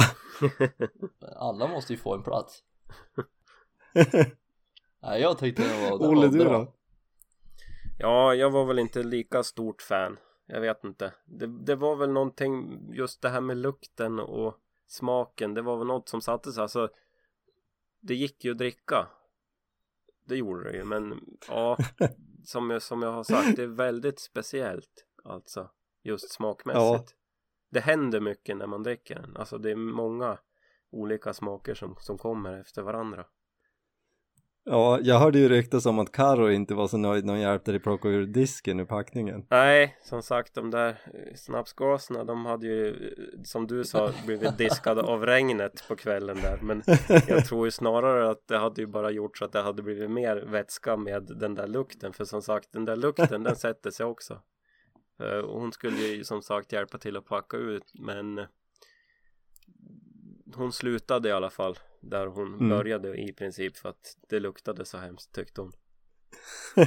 alla 1.35 1.67
måste 1.67 1.93
ju 1.93 1.99
få 1.99 2.15
en 2.15 2.23
plats 2.23 2.63
Nej 5.01 5.21
jag 5.21 5.37
tyckte 5.37 5.61
det 5.61 5.89
var, 5.89 5.99
det 5.99 6.07
Olle 6.07 6.27
var 6.27 6.37
du 6.37 6.43
då? 6.43 6.73
Ja, 7.99 8.33
jag 8.33 8.49
var 8.49 8.65
väl 8.65 8.79
inte 8.79 9.03
lika 9.03 9.43
stort 9.43 9.81
fan. 9.81 10.17
Jag 10.47 10.61
vet 10.61 10.83
inte. 10.83 11.13
Det, 11.25 11.47
det 11.47 11.75
var 11.75 11.95
väl 11.95 12.11
någonting, 12.11 12.79
just 12.93 13.21
det 13.21 13.29
här 13.29 13.41
med 13.41 13.57
lukten 13.57 14.19
och 14.19 14.55
smaken. 14.87 15.53
Det 15.53 15.61
var 15.61 15.77
väl 15.77 15.87
något 15.87 16.09
som 16.09 16.21
satte 16.21 16.51
sig. 16.51 16.61
Alltså, 16.61 16.89
det 18.01 18.15
gick 18.15 18.45
ju 18.45 18.51
att 18.51 18.57
dricka. 18.57 19.07
Det 20.29 20.35
gjorde 20.35 20.71
det 20.71 20.77
ju, 20.77 20.83
men 20.83 21.19
ja, 21.47 21.77
som 22.45 22.69
jag, 22.69 22.81
som 22.81 23.01
jag 23.01 23.11
har 23.11 23.23
sagt, 23.23 23.55
det 23.55 23.63
är 23.63 23.67
väldigt 23.67 24.19
speciellt. 24.19 25.05
Alltså, 25.23 25.69
just 26.03 26.31
smakmässigt. 26.31 27.11
Ja. 27.11 27.15
Det 27.71 27.79
händer 27.79 28.19
mycket 28.19 28.57
när 28.57 28.67
man 28.67 28.83
dricker 28.83 29.15
den. 29.15 29.37
Alltså, 29.37 29.57
det 29.57 29.71
är 29.71 29.75
många 29.75 30.37
olika 30.91 31.33
smaker 31.33 31.73
som, 31.73 31.95
som 31.99 32.17
kommer 32.17 32.59
efter 32.59 32.81
varandra. 32.81 33.25
Ja, 34.71 34.99
jag 35.01 35.19
hörde 35.19 35.39
ju 35.39 35.49
ryktas 35.49 35.85
om 35.85 35.99
att 35.99 36.11
Karo 36.11 36.51
inte 36.51 36.73
var 36.73 36.87
så 36.87 36.97
nöjd 36.97 37.25
när 37.25 37.33
hon 37.33 37.41
hjälpte 37.41 37.71
dig 37.71 37.79
plocka 37.79 38.07
ur 38.07 38.25
disken 38.25 38.79
ur 38.79 38.85
packningen. 38.85 39.45
Nej, 39.49 39.97
som 40.03 40.21
sagt 40.21 40.55
de 40.55 40.71
där 40.71 40.89
eh, 40.89 41.35
snapsgaserna 41.35 42.23
de 42.23 42.45
hade 42.45 42.67
ju 42.67 42.87
eh, 42.89 43.43
som 43.43 43.67
du 43.67 43.83
sa 43.83 44.11
blivit 44.25 44.57
diskade 44.57 45.01
av 45.01 45.25
regnet 45.25 45.87
på 45.87 45.95
kvällen 45.95 46.37
där. 46.41 46.59
Men 46.61 46.83
jag 47.27 47.45
tror 47.45 47.67
ju 47.67 47.71
snarare 47.71 48.29
att 48.29 48.47
det 48.47 48.57
hade 48.57 48.81
ju 48.81 48.87
bara 48.87 49.11
gjort 49.11 49.37
så 49.37 49.45
att 49.45 49.51
det 49.51 49.61
hade 49.61 49.83
blivit 49.83 50.11
mer 50.11 50.35
vätska 50.35 50.97
med 50.97 51.23
den 51.23 51.55
där 51.55 51.67
lukten. 51.67 52.13
För 52.13 52.25
som 52.25 52.41
sagt 52.41 52.71
den 52.71 52.85
där 52.85 52.95
lukten 52.95 53.43
den 53.43 53.55
sätter 53.55 53.91
sig 53.91 54.05
också. 54.05 54.41
Eh, 55.23 55.39
och 55.39 55.61
hon 55.61 55.71
skulle 55.71 55.97
ju 55.97 56.23
som 56.23 56.41
sagt 56.41 56.71
hjälpa 56.71 56.97
till 56.97 57.17
att 57.17 57.25
packa 57.25 57.57
ut 57.57 57.91
men 57.93 58.39
hon 60.55 60.73
slutade 60.73 61.29
i 61.29 61.31
alla 61.31 61.49
fall 61.49 61.77
där 62.01 62.27
hon 62.27 62.53
Mm. 62.53 62.69
började 62.69 63.17
i 63.21 63.33
princip 63.33 63.77
för 63.77 63.89
att 63.89 64.17
det 64.29 64.39
luktade 64.39 64.85
så 64.85 64.97
hemskt 64.97 65.35
tyckte 65.35 65.61
hon 65.61 65.71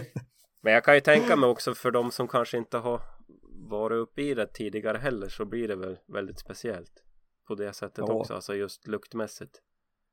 men 0.62 0.72
jag 0.72 0.84
kan 0.84 0.94
ju 0.94 1.00
tänka 1.00 1.36
mig 1.36 1.50
också 1.50 1.74
för 1.74 1.90
de 1.90 2.10
som 2.10 2.28
kanske 2.28 2.58
inte 2.58 2.78
har 2.78 3.02
varit 3.68 3.96
uppe 3.96 4.22
i 4.22 4.34
det 4.34 4.46
tidigare 4.46 4.98
heller 4.98 5.28
så 5.28 5.44
blir 5.44 5.68
det 5.68 5.76
väl 5.76 5.98
väldigt 6.08 6.38
speciellt 6.38 6.92
på 7.48 7.54
det 7.54 7.72
sättet 7.72 8.04
Ja. 8.08 8.12
också, 8.12 8.34
alltså 8.34 8.54
just 8.54 8.86
luktmässigt. 8.86 9.62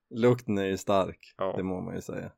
Lukten 0.10 0.58
är 0.58 0.65
ju 0.65 0.77
stark, 0.77 1.34
Ja. 1.38 1.53
det 1.58 1.63
må 1.63 1.82
man 1.82 1.96
ju 1.96 2.01
säga. 2.01 2.32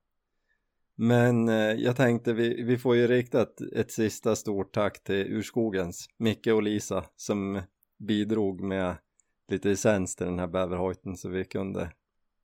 Men 0.96 1.50
eh, 1.50 1.56
jag 1.56 1.96
tänkte 1.96 2.34
vi, 2.34 2.64
vi 2.64 2.78
får 2.78 2.96
ju 2.96 3.08
rikta 3.08 3.42
ett, 3.42 3.62
ett 3.76 3.92
sista 3.92 4.36
stort 4.36 4.74
tack 4.74 5.04
till 5.04 5.34
Urskogens, 5.34 6.08
Micke 6.18 6.48
och 6.48 6.64
Lisa 6.64 7.06
som 7.16 7.62
bidrog 8.08 8.62
med 8.62 8.96
lite 9.52 9.72
essens 9.72 10.16
till 10.16 10.26
den 10.26 10.40
här 10.40 10.48
bäverhojten 10.48 11.18
så 11.18 11.30
vi 11.30 11.46
kunde 11.46 11.92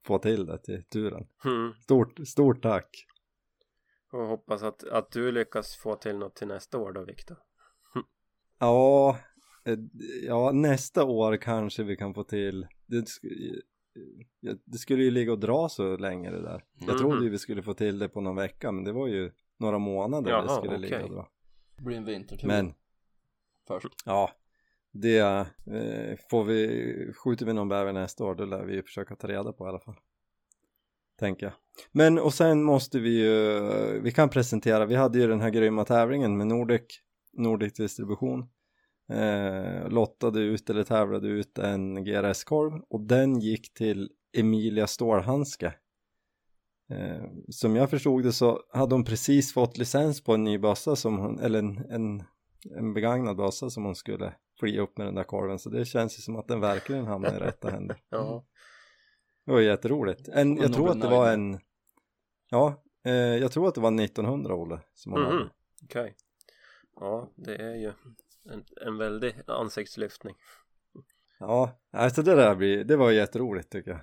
få 0.06 0.18
till 0.20 0.46
det 0.46 0.58
till 0.58 0.84
turen. 0.84 1.28
Mm. 1.46 1.74
Stort, 1.84 2.28
stort 2.28 2.62
tack! 2.62 3.06
Och 4.12 4.28
hoppas 4.28 4.64
att, 4.64 4.84
att 4.84 5.12
du 5.12 5.32
lyckas 5.32 5.76
få 5.76 5.96
till 5.96 6.18
något 6.18 6.36
till 6.36 6.48
nästa 6.48 6.78
år 6.78 6.92
då 6.92 7.04
Viktor. 7.06 7.38
Ja, 8.60 9.18
eh, 9.66 9.78
ja, 10.24 10.52
nästa 10.52 11.04
år 11.04 11.38
kanske 11.38 11.84
vi 11.84 11.98
kan 11.98 12.14
få 12.14 12.24
till 12.24 12.68
det, 12.86 13.06
det 14.66 14.78
skulle 14.78 15.04
ju 15.04 15.12
ligga 15.12 15.32
och 15.32 15.40
dra 15.40 15.70
så 15.70 15.98
länge 15.98 16.32
det 16.32 16.42
där. 16.42 16.64
Jag 16.74 16.90
Mhm. 16.90 16.98
trodde 16.98 17.24
ju 17.24 17.30
vi 17.30 17.38
skulle 17.38 17.64
få 17.64 17.74
till 17.74 18.00
det 18.00 18.10
på 18.10 18.22
någon 18.22 18.36
vecka 18.36 18.72
men 18.72 18.84
det 18.84 18.92
var 18.92 19.08
ju 19.08 19.32
några 19.58 19.80
månader 19.80 20.32
det 20.32 20.38
Jaha, 20.38 20.56
skulle 20.62 20.78
ligga 20.78 21.04
och 21.04 21.10
dra. 21.12 21.30
Det 21.78 21.84
blir 21.84 21.98
en 21.98 22.06
vintertur 22.06 22.48
Men 22.48 22.74
först 23.68 23.88
ja, 24.06 24.32
det 25.02 25.20
eh, 25.20 26.18
får 26.30 26.44
vi, 26.44 27.14
skjuter 27.16 27.46
vi 27.46 27.54
någon 27.54 27.70
bäver 27.70 27.94
nästa 27.94 28.24
år 28.24 28.36
då 28.36 28.46
lär 28.46 28.66
vi 28.66 28.74
ju 28.74 28.84
försöka 28.84 29.16
ta 29.16 29.28
reda 29.28 29.54
på 29.54 29.66
i 29.66 29.70
alla 29.70 29.80
fall. 29.80 29.96
Tänker 31.20 31.46
jag. 31.46 31.54
Men 31.92 32.20
och 32.20 32.34
sen 32.34 32.64
måste 32.64 33.00
vi 33.00 33.20
ju, 33.20 33.60
vi 34.02 34.12
kan 34.12 34.30
presentera, 34.30 34.86
vi 34.86 34.96
hade 34.96 35.20
ju 35.20 35.28
den 35.28 35.42
här 35.42 35.50
grymma 35.50 35.86
tävlingen 35.86 36.38
med 36.38 36.48
Nordic, 36.48 36.82
Nordic 37.34 37.74
distribution 37.74 38.50
eh, 39.14 39.90
lottade 39.90 40.40
ut 40.40 40.70
eller 40.70 40.84
tävlade 40.84 41.28
ut 41.28 41.58
en 41.58 42.04
GRS-korv 42.04 42.82
och 42.90 43.02
den 43.02 43.40
gick 43.40 43.74
till 43.74 44.10
Emilia 44.38 44.88
Stålhandske. 44.88 45.74
Eh, 46.90 47.24
som 47.50 47.76
jag 47.76 47.90
förstod 47.90 48.24
det 48.24 48.32
så 48.32 48.62
hade 48.74 48.96
hon 48.96 49.04
precis 49.04 49.54
fått 49.54 49.78
licens 49.78 50.24
på 50.24 50.34
en 50.34 50.44
ny 50.44 50.58
bössa 50.58 50.96
som 50.96 51.18
hon, 51.18 51.40
eller 51.40 51.60
en, 51.60 51.78
en, 51.78 52.24
en 52.78 52.94
begagnad 52.94 53.38
bössa 53.38 53.70
som 53.70 53.86
hon 53.86 53.96
skulle 53.96 54.34
flia 54.60 54.82
upp 54.82 54.98
med 54.98 55.08
den 55.08 55.16
där 55.16 55.24
korven 55.24 55.60
så 55.60 55.70
det 55.70 55.86
känns 55.86 56.18
ju 56.20 56.22
som 56.22 56.36
att 56.36 56.48
den 56.48 56.60
verkligen 56.60 57.06
hamnade 57.06 57.36
i 57.38 57.40
rätta 57.40 57.70
händer. 57.70 57.98
Ja. 58.10 58.46
Det 59.46 59.52
var 59.52 59.60
jätteroligt. 59.62 60.28
En, 60.28 60.58
jag 60.58 60.74
tror 60.74 60.90
att 60.90 61.02
det 61.02 61.08
var 61.08 61.32
en, 61.34 61.60
ja, 62.50 62.84
eh, 63.06 63.12
jag 63.14 63.52
tror 63.52 63.68
att 63.68 63.76
det 63.76 63.82
var 63.82 64.02
1900 64.02 64.56
Olle 64.56 64.80
som 64.94 65.12
hon 65.12 65.22
Mhm. 65.22 65.32
hade. 65.32 65.50
Okej. 65.84 66.16
Ja, 67.00 67.30
det 67.36 67.56
är 67.56 67.76
ju 67.76 67.92
en, 68.52 68.66
en 68.82 68.98
väldig 68.98 69.36
ansiktslyftning. 69.48 70.36
Ja, 71.40 71.72
alltså 71.92 72.22
det 72.22 72.36
där 72.36 72.56
blir, 72.56 72.84
det 72.84 72.96
var 72.96 73.12
jätteroligt 73.12 73.72
tycker 73.72 73.92
jag. 73.92 74.00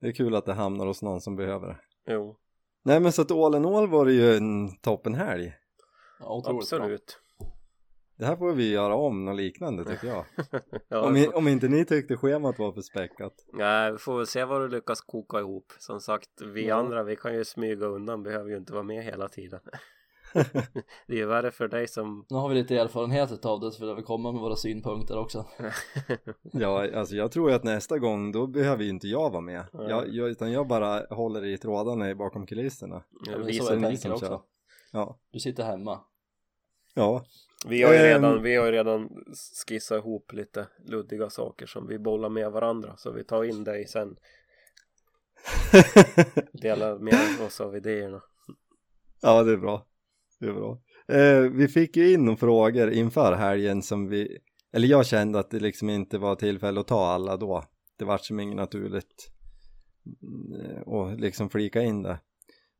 Det 0.00 0.08
är 0.08 0.12
kul 0.12 0.34
att 0.34 0.44
det 0.46 0.52
hamnar 0.52 0.86
hos 0.86 1.02
någon 1.02 1.20
som 1.20 1.36
behöver 1.36 1.68
det. 1.68 1.78
Jo, 2.12 2.36
Nej 2.84 3.00
men 3.00 3.12
så 3.12 3.22
att 3.22 3.30
all 3.30 3.54
in 3.54 3.64
all 3.66 3.88
var 3.88 4.04
det 4.04 4.12
ju 4.12 4.34
en 4.36 4.76
toppenhelg. 4.76 5.52
Ja, 6.20 6.26
otroligt 6.36 6.70
bra. 6.70 6.88
Det 8.18 8.26
här 8.26 8.36
får 8.36 8.52
vi 8.52 8.70
göra 8.72 8.94
om 8.94 9.24
något 9.24 9.36
liknande 9.36 9.84
tycker 9.84 10.06
jag. 10.08 10.24
Ja, 10.88 11.00
Om, 11.06 11.14
vi 11.14 11.24
i, 11.24 11.28
om 11.28 11.48
inte 11.48 11.68
ni 11.68 11.84
tyckte 11.84 12.16
schemat 12.16 12.58
var 12.58 12.72
för 12.72 12.80
späckat. 12.80 13.32
nej, 13.52 13.92
vi 13.92 13.98
får 13.98 14.16
väl 14.16 14.26
se 14.26 14.44
vad 14.44 14.60
du 14.60 14.68
lyckas 14.68 15.00
koka 15.00 15.38
ihop. 15.38 15.72
Som 15.78 16.00
sagt, 16.00 16.28
vi 16.54 16.66
Ja. 16.66 16.74
andra, 16.76 17.02
vi 17.02 17.16
kan 17.16 17.34
ju 17.34 17.44
smyga 17.44 17.86
undan, 17.86 18.22
behöver 18.22 18.50
ju 18.50 18.56
inte 18.56 18.72
vara 18.72 18.82
med 18.82 19.04
hela 19.04 19.28
tiden. 19.28 19.60
det 21.06 21.12
är 21.12 21.16
ju 21.16 21.26
värre 21.26 21.50
för 21.50 21.68
dig 21.68 21.88
som 21.88 22.26
Nu 22.30 22.36
har 22.36 22.48
vi 22.48 22.54
lite 22.54 22.76
erfarenhet 22.76 23.44
av 23.44 23.60
det 23.60 23.70
så 23.72 23.86
vill 23.86 23.96
vi 23.96 24.02
komma 24.02 24.32
med 24.32 24.40
våra 24.40 24.56
synpunkter 24.56 25.18
också. 25.18 25.46
Ja, 26.52 26.98
alltså 26.98 27.16
jag 27.16 27.32
tror 27.32 27.50
ju 27.50 27.56
att 27.56 27.64
nästa 27.64 27.98
gång 27.98 28.32
då 28.32 28.46
behöver 28.46 28.84
ju 28.84 28.90
inte 28.90 29.08
jag 29.08 29.30
vara 29.30 29.40
med. 29.40 29.64
Nej. 29.72 29.88
Jag, 29.88 30.08
jag, 30.08 30.28
utan 30.28 30.52
jag 30.52 30.66
bara 30.66 31.06
håller 31.10 31.44
i 31.44 31.58
trådarna 31.58 32.14
bakom 32.14 32.46
kulisserna. 32.46 33.02
Ja, 33.26 33.38
men 33.38 33.46
visar 33.46 33.64
så 33.64 33.74
jag 33.74 33.82
tänker 33.82 34.12
också. 34.12 34.42
Ja, 34.92 35.18
Du 35.32 35.40
sitter 35.40 35.64
hemma. 35.64 36.00
Ja. 36.94 37.24
Vi 37.66 37.82
har 37.82 37.92
ju 37.92 37.98
redan, 37.98 38.42
vi 38.42 38.56
har 38.56 38.72
redan 38.72 39.08
skissat 39.66 39.98
ihop 39.98 40.32
lite 40.32 40.66
luddiga 40.86 41.30
saker 41.30 41.66
som 41.66 41.86
vi 41.86 41.98
bollar 41.98 42.28
med 42.28 42.52
varandra 42.52 42.96
så 42.96 43.12
vi 43.12 43.24
tar 43.24 43.44
in 43.44 43.64
dig 43.64 43.86
sen 43.86 44.16
delar 46.52 46.98
med 46.98 47.46
oss 47.46 47.60
av 47.60 47.76
idéerna 47.76 48.22
Ja, 49.20 49.42
det 49.42 49.52
är 49.52 49.56
bra. 49.56 49.86
Det 50.40 50.46
är 50.46 50.52
bra. 50.52 50.80
Eh, 51.08 51.40
vi 51.40 51.68
fick 51.68 51.96
ju 51.96 52.12
in 52.12 52.24
några 52.24 52.36
frågor 52.36 52.90
inför 52.90 53.32
helgen 53.32 53.82
som 53.82 54.08
vi, 54.08 54.38
eller 54.72 54.88
jag 54.88 55.06
kände 55.06 55.38
att 55.38 55.50
det 55.50 55.60
liksom 55.60 55.90
inte 55.90 56.18
var 56.18 56.34
tillfälle 56.34 56.80
att 56.80 56.86
ta 56.86 57.06
alla 57.06 57.36
då. 57.36 57.64
Det 57.98 58.04
var 58.04 58.18
som 58.18 58.40
inget 58.40 58.56
naturligt 58.56 59.30
mm, 60.22 60.82
och 60.82 61.18
liksom 61.18 61.50
flika 61.50 61.82
in 61.82 62.02
det. 62.02 62.20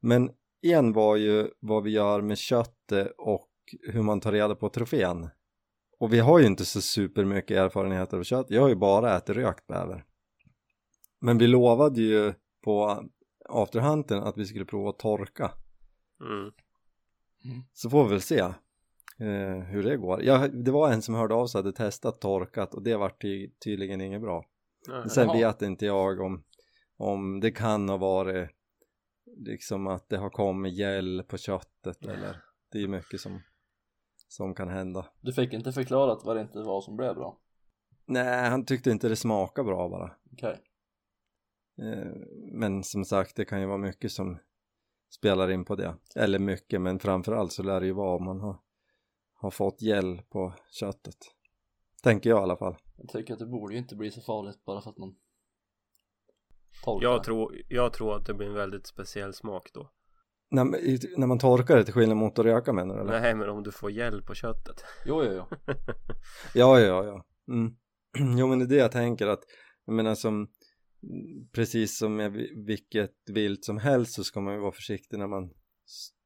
Men 0.00 0.31
en 0.62 0.93
var 0.93 1.17
ju 1.17 1.49
vad 1.61 1.83
vi 1.83 1.91
gör 1.91 2.21
med 2.21 2.38
köttet 2.38 3.12
och 3.19 3.49
hur 3.83 4.03
man 4.03 4.21
tar 4.21 4.33
reda 4.33 4.55
på 4.55 4.69
trofén. 4.69 5.29
Och 5.99 6.13
vi 6.13 6.19
har 6.19 6.39
ju 6.39 6.47
inte 6.47 6.65
så 6.65 6.81
supermycket 6.81 7.57
erfarenhet 7.57 8.13
av 8.13 8.23
kött. 8.23 8.47
Jag 8.49 8.63
har 8.63 8.69
ju 8.69 8.75
bara 8.75 9.17
ätit 9.17 9.37
rökt 9.37 9.67
bäver. 9.67 10.05
Men 11.21 11.39
vi 11.39 11.47
lovade 11.47 12.01
ju 12.01 12.35
på 12.65 13.05
afterhunten 13.49 14.23
att 14.23 14.39
vi 14.39 14.45
skulle 14.45 14.65
prova 14.65 14.91
att 14.91 14.99
torka. 14.99 15.51
mm. 16.21 16.53
Så 17.73 17.91
får 17.91 18.05
vi 18.05 18.11
väl 18.11 18.21
se 18.21 18.39
eh, 19.19 19.59
hur 19.67 19.83
det 19.83 19.97
går. 19.97 20.23
Ja, 20.23 20.49
det 20.49 20.71
var 20.71 20.93
en 20.93 21.03
som 21.03 21.15
hörde 21.15 21.35
av 21.35 21.47
sig 21.47 21.59
hade 21.59 21.73
testat 21.73 22.21
torkat 22.21 22.75
och 22.75 22.83
det 22.83 22.97
var 22.97 23.09
ty 23.09 23.51
tydligen 23.65 24.01
inget 24.01 24.21
bra. 24.21 24.45
Nej. 24.89 25.11
Sen 25.11 25.27
Jaha. 25.27 25.37
vet 25.37 25.63
inte 25.63 25.87
jag 25.87 26.21
om, 26.21 26.45
om 26.97 27.41
det 27.41 27.51
kan 27.51 27.89
ha 27.89 27.97
varit 27.97 28.51
liksom 29.37 29.87
att 29.87 30.09
det 30.09 30.17
har 30.17 30.31
kommit 30.31 30.75
gäll 30.75 31.23
på 31.29 31.37
köttet 31.37 32.07
eller 32.07 32.43
det 32.73 32.83
är 32.83 32.89
mycket 32.89 33.21
som, 33.21 33.41
som 34.28 34.54
kan 34.54 34.68
hända. 34.68 35.06
Du 35.20 35.32
fick 35.32 35.52
inte 35.52 35.73
förklarat 35.73 36.25
vad 36.25 36.37
det 36.37 36.42
inte 36.42 36.58
var 36.58 36.80
som 36.80 36.97
blev 36.97 37.14
bra. 37.14 37.38
Nej, 38.06 38.50
han 38.50 38.64
tyckte 38.64 38.90
inte 38.90 39.08
det 39.08 39.16
smakade 39.16 39.66
bra 39.66 39.88
bara. 39.88 40.12
Okej. 40.32 40.61
Eh, 41.78 42.12
men 42.52 42.85
som 42.85 43.04
sagt, 43.04 43.37
det 43.37 43.44
kan 43.44 43.61
ju 43.61 43.66
vara 43.66 43.78
mycket 43.78 44.12
som 44.12 44.38
spelar 45.11 45.50
in 45.50 45.64
på 45.64 45.76
det. 45.76 45.97
Eller 46.16 46.38
mycket, 46.38 46.80
men 46.80 46.99
framförallt 46.99 47.52
så 47.52 47.62
lär 47.62 47.80
det 47.80 47.87
ju 47.87 47.92
vara 47.92 48.16
om 48.16 48.25
man 48.25 48.40
har, 48.40 48.56
har 49.32 49.50
fått 49.50 49.82
gäll 49.82 50.23
på 50.28 50.54
köttet. 50.70 51.16
Tänker 52.02 52.30
jag 52.30 52.38
i 52.38 52.42
alla 52.42 52.56
fall. 52.56 52.76
Jag 52.97 53.08
tycker 53.08 53.32
att 53.32 53.38
det 53.38 53.47
borde 53.47 53.75
ju 53.75 53.78
inte 53.78 53.97
bli 53.97 54.11
så 54.11 54.20
farligt 54.20 54.64
bara 54.64 54.80
för 54.80 54.90
att 54.90 54.99
man 54.99 55.16
torkar. 56.85 57.08
jag, 57.08 57.25
tror, 57.25 57.56
jag 57.68 57.92
tror 57.92 58.16
att 58.16 58.26
det 58.26 58.35
blir 58.35 58.47
en 58.47 58.54
väldigt 58.54 58.87
speciell 58.87 59.35
smak 59.35 59.70
då 59.73 59.90
När, 60.50 60.64
när 61.19 61.26
man 61.26 61.38
torkar 61.38 61.76
det 61.76 61.85
till 61.85 61.95
skillnad 61.95 62.17
mot 62.17 62.38
att 62.38 62.45
röka 62.45 62.73
menar 62.73 62.95
du 62.95 63.00
eller? 63.00 63.21
Nej 63.21 63.35
men 63.35 63.49
om 63.49 63.62
du 63.62 63.73
får 63.73 63.90
gäll 63.90 64.23
på 64.23 64.35
köttet 64.35 64.85
Jo, 65.07 65.23
jo, 65.25 65.33
jo. 65.33 65.57
Ja, 66.55 66.81
ja, 66.81 67.05
ja. 67.05 67.25
Mm. 67.55 67.76
Jo, 68.38 68.47
men 68.47 68.59
det 68.59 68.64
är 68.64 68.69
det 68.69 68.76
jag 68.76 68.93
tänker 68.93 69.26
att, 69.26 69.40
jag 69.85 69.95
menar 69.95 70.14
som, 70.14 70.49
precis 71.52 71.99
som 71.99 72.17
med 72.17 72.33
vi- 72.33 72.64
vilket 72.67 73.14
vilt 73.31 73.64
som 73.64 73.78
helst 73.78 74.12
så 74.12 74.25
ska 74.25 74.40
man 74.40 74.55
ju 74.55 74.61
vara 74.61 74.73
försiktig 74.73 75.19
när 75.19 75.26
man, 75.26 75.50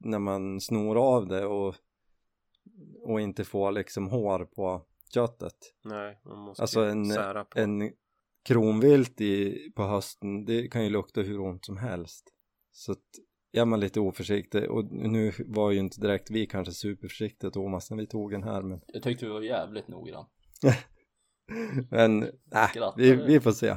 när 0.04 0.18
man 0.18 0.60
snor 0.60 0.98
av 0.98 1.28
det 1.28 1.46
och, 1.46 1.74
och 3.02 3.20
inte 3.20 3.44
få 3.44 3.70
liksom 3.70 4.08
hår 4.08 4.44
på 4.44 4.86
köttet. 5.14 5.56
Nej, 5.84 6.20
man 6.24 6.38
måste 6.38 6.62
Alltså 6.62 6.80
en, 6.80 7.06
sära 7.06 7.44
på 7.44 7.58
en 7.58 7.92
kronvilt 8.44 9.20
i, 9.20 9.58
på 9.76 9.82
hösten, 9.82 10.44
det 10.44 10.68
kan 10.68 10.84
ju 10.84 10.90
lukta 10.90 11.20
hur 11.20 11.40
ont 11.40 11.64
som 11.64 11.76
helst. 11.76 12.24
Så 12.72 12.92
att 12.92 12.98
är 13.52 13.64
man 13.64 13.80
lite 13.80 14.00
oförsiktig, 14.00 14.70
och 14.70 14.84
nu 14.92 15.32
var 15.46 15.70
ju 15.70 15.78
inte 15.78 16.00
direkt 16.00 16.30
vi 16.30 16.46
kanske 16.46 16.72
superförsiktiga 16.74 17.50
Thomas 17.50 17.90
när 17.90 17.98
vi 17.98 18.06
tog 18.06 18.30
den 18.30 18.42
här 18.42 18.62
men 18.62 18.80
Jag 18.86 19.02
tyckte 19.02 19.26
vi 19.26 19.32
var 19.32 19.40
jävligt 19.40 19.88
noggrann. 19.88 20.24
Men 21.90 22.18
nej, 22.20 22.68
Skrattar 22.68 22.96
vi, 22.96 23.14
vi 23.14 23.40
får 23.40 23.52
se. 23.52 23.76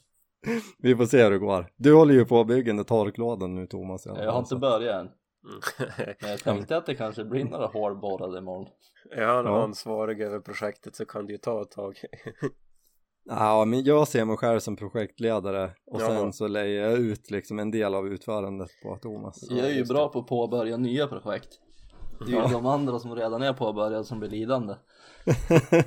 vi 0.78 0.96
får 0.96 1.06
se 1.06 1.24
hur 1.24 1.30
det 1.30 1.38
går. 1.38 1.72
Du 1.76 1.94
håller 1.94 2.14
ju 2.14 2.24
på 2.24 2.40
att 2.40 2.46
bygga 2.46 2.64
den 2.66 2.76
där 2.76 2.84
torklådan 2.84 3.54
nu 3.54 3.66
Thomas. 3.66 4.06
alla 4.06 4.24
Jag 4.24 4.32
har 4.32 4.38
inte 4.38 4.56
börjat 4.56 4.94
än. 5.00 5.06
Mm. 5.06 6.14
Men 6.20 6.30
jag 6.30 6.40
tänkte 6.40 6.76
att 6.76 6.86
det 6.86 6.94
kanske 6.94 7.24
blir 7.24 7.44
några 7.44 7.66
hålborrade 7.66 8.38
imorgon. 8.38 8.68
Är 9.10 9.24
han 9.26 9.44
Ja. 9.44 9.62
ansvarig 9.62 10.20
över 10.20 10.40
projektet 10.40 10.96
så 10.96 11.04
kan 11.04 11.26
det 11.26 11.32
ju 11.32 11.38
ta 11.38 11.62
ett 11.62 11.70
tag 11.70 11.96
Ja, 13.28 13.64
men 13.64 13.84
jag 13.84 14.08
ser 14.08 14.24
mig 14.24 14.36
själv 14.36 14.60
som 14.60 14.76
projektledare 14.76 15.64
och 15.86 16.00
Ja. 16.00 16.06
sen 16.06 16.32
så 16.32 16.48
lägger 16.48 16.80
jag 16.90 16.98
ut 16.98 17.30
liksom 17.30 17.58
en 17.58 17.70
del 17.70 17.94
av 17.94 18.06
utförandet 18.08 18.70
på 18.82 18.96
Thomas. 18.96 19.50
Jag 19.50 19.58
är 19.70 19.74
ju 19.74 19.84
bra 19.84 20.08
på 20.08 20.18
att 20.18 20.26
påbörja 20.26 20.76
nya 20.76 21.06
projekt. 21.06 21.60
Det 22.18 22.24
är 22.24 22.28
ju 22.28 22.34
Ja. 22.36 22.48
de 22.48 22.66
andra 22.66 22.98
som 22.98 23.14
redan 23.14 23.42
är 23.42 23.52
påbörjade 23.52 24.04
som 24.04 24.18
blir 24.18 24.30
lidande. 24.30 24.74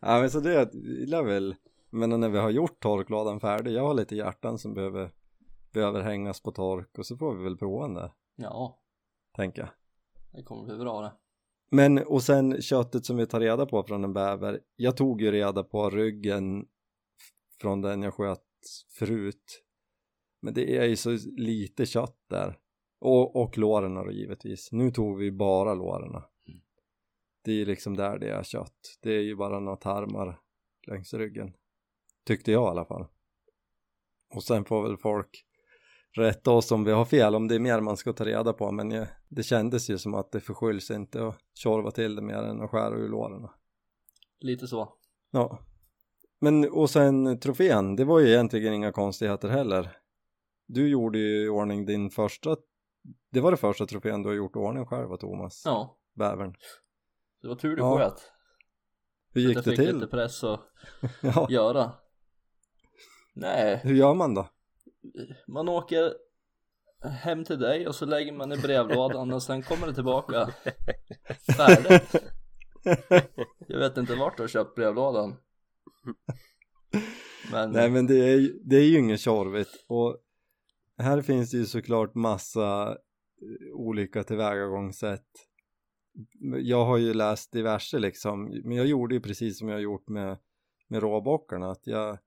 ja, 0.00 0.20
men 0.20 0.30
så 0.30 0.40
det 0.40 0.74
gillar 0.74 1.22
väl, 1.22 1.54
men 1.90 2.20
när 2.20 2.28
vi 2.28 2.38
har 2.38 2.50
gjort 2.50 2.80
torklådan 2.82 3.40
färdig, 3.40 3.72
jag 3.72 3.82
har 3.86 3.94
lite 3.94 4.16
hjärtan 4.16 4.58
som 4.58 4.74
behöver, 4.74 5.10
behöver 5.72 6.00
hängas 6.02 6.40
på 6.42 6.52
tork 6.52 6.98
och 6.98 7.06
så 7.06 7.16
får 7.16 7.34
vi 7.34 7.44
väl 7.44 7.56
prova 7.56 7.86
den 7.86 7.94
där, 7.94 8.12
Ja, 8.36 8.78
tänker 9.36 9.60
jag. 9.62 9.70
det 10.32 10.42
kommer 10.42 10.64
bli 10.64 10.76
bra 10.76 11.00
det. 11.00 11.12
Men 11.70 11.98
och 11.98 12.22
sen 12.22 12.62
köttet 12.62 13.06
som 13.06 13.16
vi 13.16 13.26
tar 13.26 13.40
reda 13.40 13.66
på 13.66 13.82
från 13.82 14.04
en 14.04 14.12
bäver. 14.12 14.60
Jag 14.76 14.96
tog 14.96 15.22
ju 15.22 15.30
reda 15.30 15.64
på 15.64 15.90
ryggen 15.90 16.66
från 17.60 17.80
den 17.80 18.02
jag 18.02 18.14
sköt 18.14 18.40
förut. 18.98 19.64
Men 20.42 20.54
det 20.54 20.76
är 20.76 20.84
ju 20.84 20.96
så 20.96 21.18
lite 21.36 21.86
kött 21.86 22.18
där. 22.30 22.58
Och, 23.00 23.36
och 23.36 23.58
låren 23.58 23.94
då 23.94 24.12
givetvis. 24.12 24.72
Nu 24.72 24.90
tog 24.90 25.18
vi 25.18 25.32
bara 25.32 25.74
låren. 25.74 26.22
Det 27.44 27.52
är 27.52 27.66
liksom 27.66 27.96
där 27.96 28.18
det 28.18 28.28
är 28.28 28.42
kött. 28.42 28.98
Det 29.02 29.10
är 29.10 29.22
ju 29.22 29.36
bara 29.36 29.60
några 29.60 29.76
tarmar 29.76 30.40
längs 30.86 31.14
ryggen. 31.14 31.52
Tyckte 32.26 32.52
jag 32.52 32.62
i 32.62 32.70
alla 32.70 32.84
fall. 32.84 33.06
Och 34.34 34.44
sen 34.44 34.64
får 34.64 34.82
väl 34.82 34.96
folk 34.96 35.46
rätta 36.16 36.50
oss 36.50 36.72
om 36.72 36.84
vi 36.84 36.92
har 36.92 37.04
fel, 37.04 37.34
om 37.34 37.48
det 37.48 37.54
är 37.54 37.58
mer 37.58 37.80
man 37.80 37.96
ska 37.96 38.12
ta 38.12 38.24
reda 38.24 38.52
på. 38.52 38.70
Men 38.72 38.90
jag, 38.90 39.06
det 39.28 39.42
kändes 39.42 39.90
ju 39.90 39.98
som 39.98 40.14
att 40.14 40.32
det 40.32 40.40
förskylls 40.40 40.90
inte 40.90 41.26
att 41.26 41.38
tjorva 41.54 41.90
till 41.90 42.16
det 42.16 42.22
mer 42.22 42.42
än 42.42 42.62
att 42.62 42.70
skära 42.70 42.94
ur 42.96 43.08
låren. 43.08 43.48
Lite 44.40 44.66
så. 44.66 44.92
Ja. 45.30 45.58
Men 46.40 46.70
och 46.70 46.90
sen 46.90 47.40
trofén, 47.40 47.96
det 47.96 48.04
var 48.04 48.20
ju 48.20 48.28
egentligen 48.28 48.74
inga 48.74 48.92
konstigheter 48.92 49.48
heller. 49.48 49.96
Du 50.66 50.88
gjorde 50.88 51.18
ju 51.18 51.44
i 51.44 51.48
ordning 51.48 51.86
din 51.86 52.10
första, 52.10 52.56
det 53.32 53.40
var 53.40 53.50
det 53.50 53.56
första 53.56 53.86
trofén 53.86 54.22
du 54.22 54.28
har 54.28 54.36
gjort 54.36 54.56
i 54.56 54.58
ordning 54.58 54.86
själv 54.86 55.08
va 55.08 55.16
Thomas? 55.16 55.62
Ja, 55.64 55.98
Bävern. 56.14 56.54
det 57.42 57.48
var 57.48 57.54
tur 57.54 57.76
du 57.76 57.82
Ja. 57.82 57.96
sköt. 57.98 58.30
Hur 59.32 59.40
gick 59.40 59.48
det 59.48 59.54
jag 59.54 59.64
fick 59.64 59.76
till? 59.76 59.94
lite 59.94 60.06
press 60.06 60.44
att 60.44 60.60
Ja, 61.22 61.46
göra. 61.50 61.92
Nej, 63.34 63.80
hur 63.82 63.94
gör 63.94 64.14
man 64.14 64.34
då? 64.34 64.48
Man 65.48 65.68
åker 65.68 66.14
hem 67.08 67.44
till 67.44 67.58
dig 67.58 67.86
och 67.88 67.94
så 67.94 68.06
lägger 68.06 68.32
man 68.32 68.52
i 68.52 68.56
brevlådan 68.56 69.32
och 69.32 69.42
sen 69.42 69.62
kommer 69.62 69.86
det 69.86 69.94
tillbaka 69.94 70.48
färdigt. 71.56 72.14
Jag 73.68 73.78
vet 73.78 73.96
inte 73.96 74.14
vart 74.14 74.36
du 74.36 74.42
har 74.42 74.48
köpt 74.48 74.74
brevlådan. 74.74 75.36
Men, 77.52 77.70
Nej 77.72 77.90
men 77.90 78.06
det 78.06 78.14
är, 78.18 78.36
ju- 78.36 78.60
det 78.64 78.76
är 78.76 78.82
ju 78.82 78.98
inget 78.98 79.20
tjorvigt 79.20 79.84
och 79.88 80.18
här 80.98 81.22
finns 81.22 81.50
det 81.50 81.56
ju 81.56 81.64
såklart 81.66 82.14
massa 82.14 82.88
eh, 82.90 83.74
olika 83.74 84.24
tillvägagångssätt. 84.24 85.26
Jag 86.62 86.84
har 86.84 86.96
ju 86.98 87.14
läst 87.14 87.52
diverse 87.52 87.98
liksom, 87.98 88.60
men 88.64 88.76
jag 88.76 88.86
gjorde 88.86 89.14
ju 89.14 89.20
precis 89.20 89.58
som 89.58 89.68
jag 89.68 89.76
har 89.76 89.80
gjort 89.80 90.08
med, 90.08 90.38
med 90.88 91.00
råbockarna, 91.02 91.70
att 91.70 91.86
jag, 91.86 92.18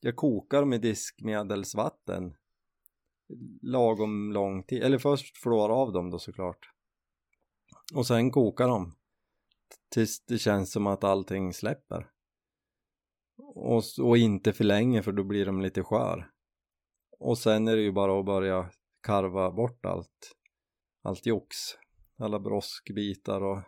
jag 0.00 0.16
kokar 0.16 0.64
med 0.64 0.80
diskmedelsvatten 0.80 2.34
lagom 3.62 4.32
lång 4.32 4.62
tid, 4.62 4.82
eller 4.82 4.98
först 4.98 5.38
flår 5.38 5.68
av 5.68 5.92
dem 5.92 6.10
då 6.10 6.18
såklart. 6.18 6.70
Och 7.94 8.06
sen 8.06 8.30
kokar 8.30 8.68
dem 8.68 8.94
tills 9.88 10.24
det 10.24 10.38
känns 10.38 10.72
som 10.72 10.86
att 10.86 11.04
allting 11.04 11.52
släpper. 11.52 12.10
Och, 13.54 13.82
och 14.02 14.18
inte 14.18 14.52
för 14.52 14.64
länge 14.64 15.02
för 15.02 15.12
då 15.12 15.24
blir 15.24 15.46
de 15.46 15.60
lite 15.60 15.82
skör. 15.82 16.30
Och 17.18 17.38
sen 17.38 17.68
är 17.68 17.76
det 17.76 17.82
ju 17.82 17.92
bara 17.92 18.20
att 18.20 18.26
börja 18.26 18.70
karva 19.00 19.50
bort 19.50 19.86
allt, 19.86 20.32
allt 21.02 21.26
jox. 21.26 21.56
Alla 22.18 22.40
broskbitar 22.40 23.42
och 23.42 23.62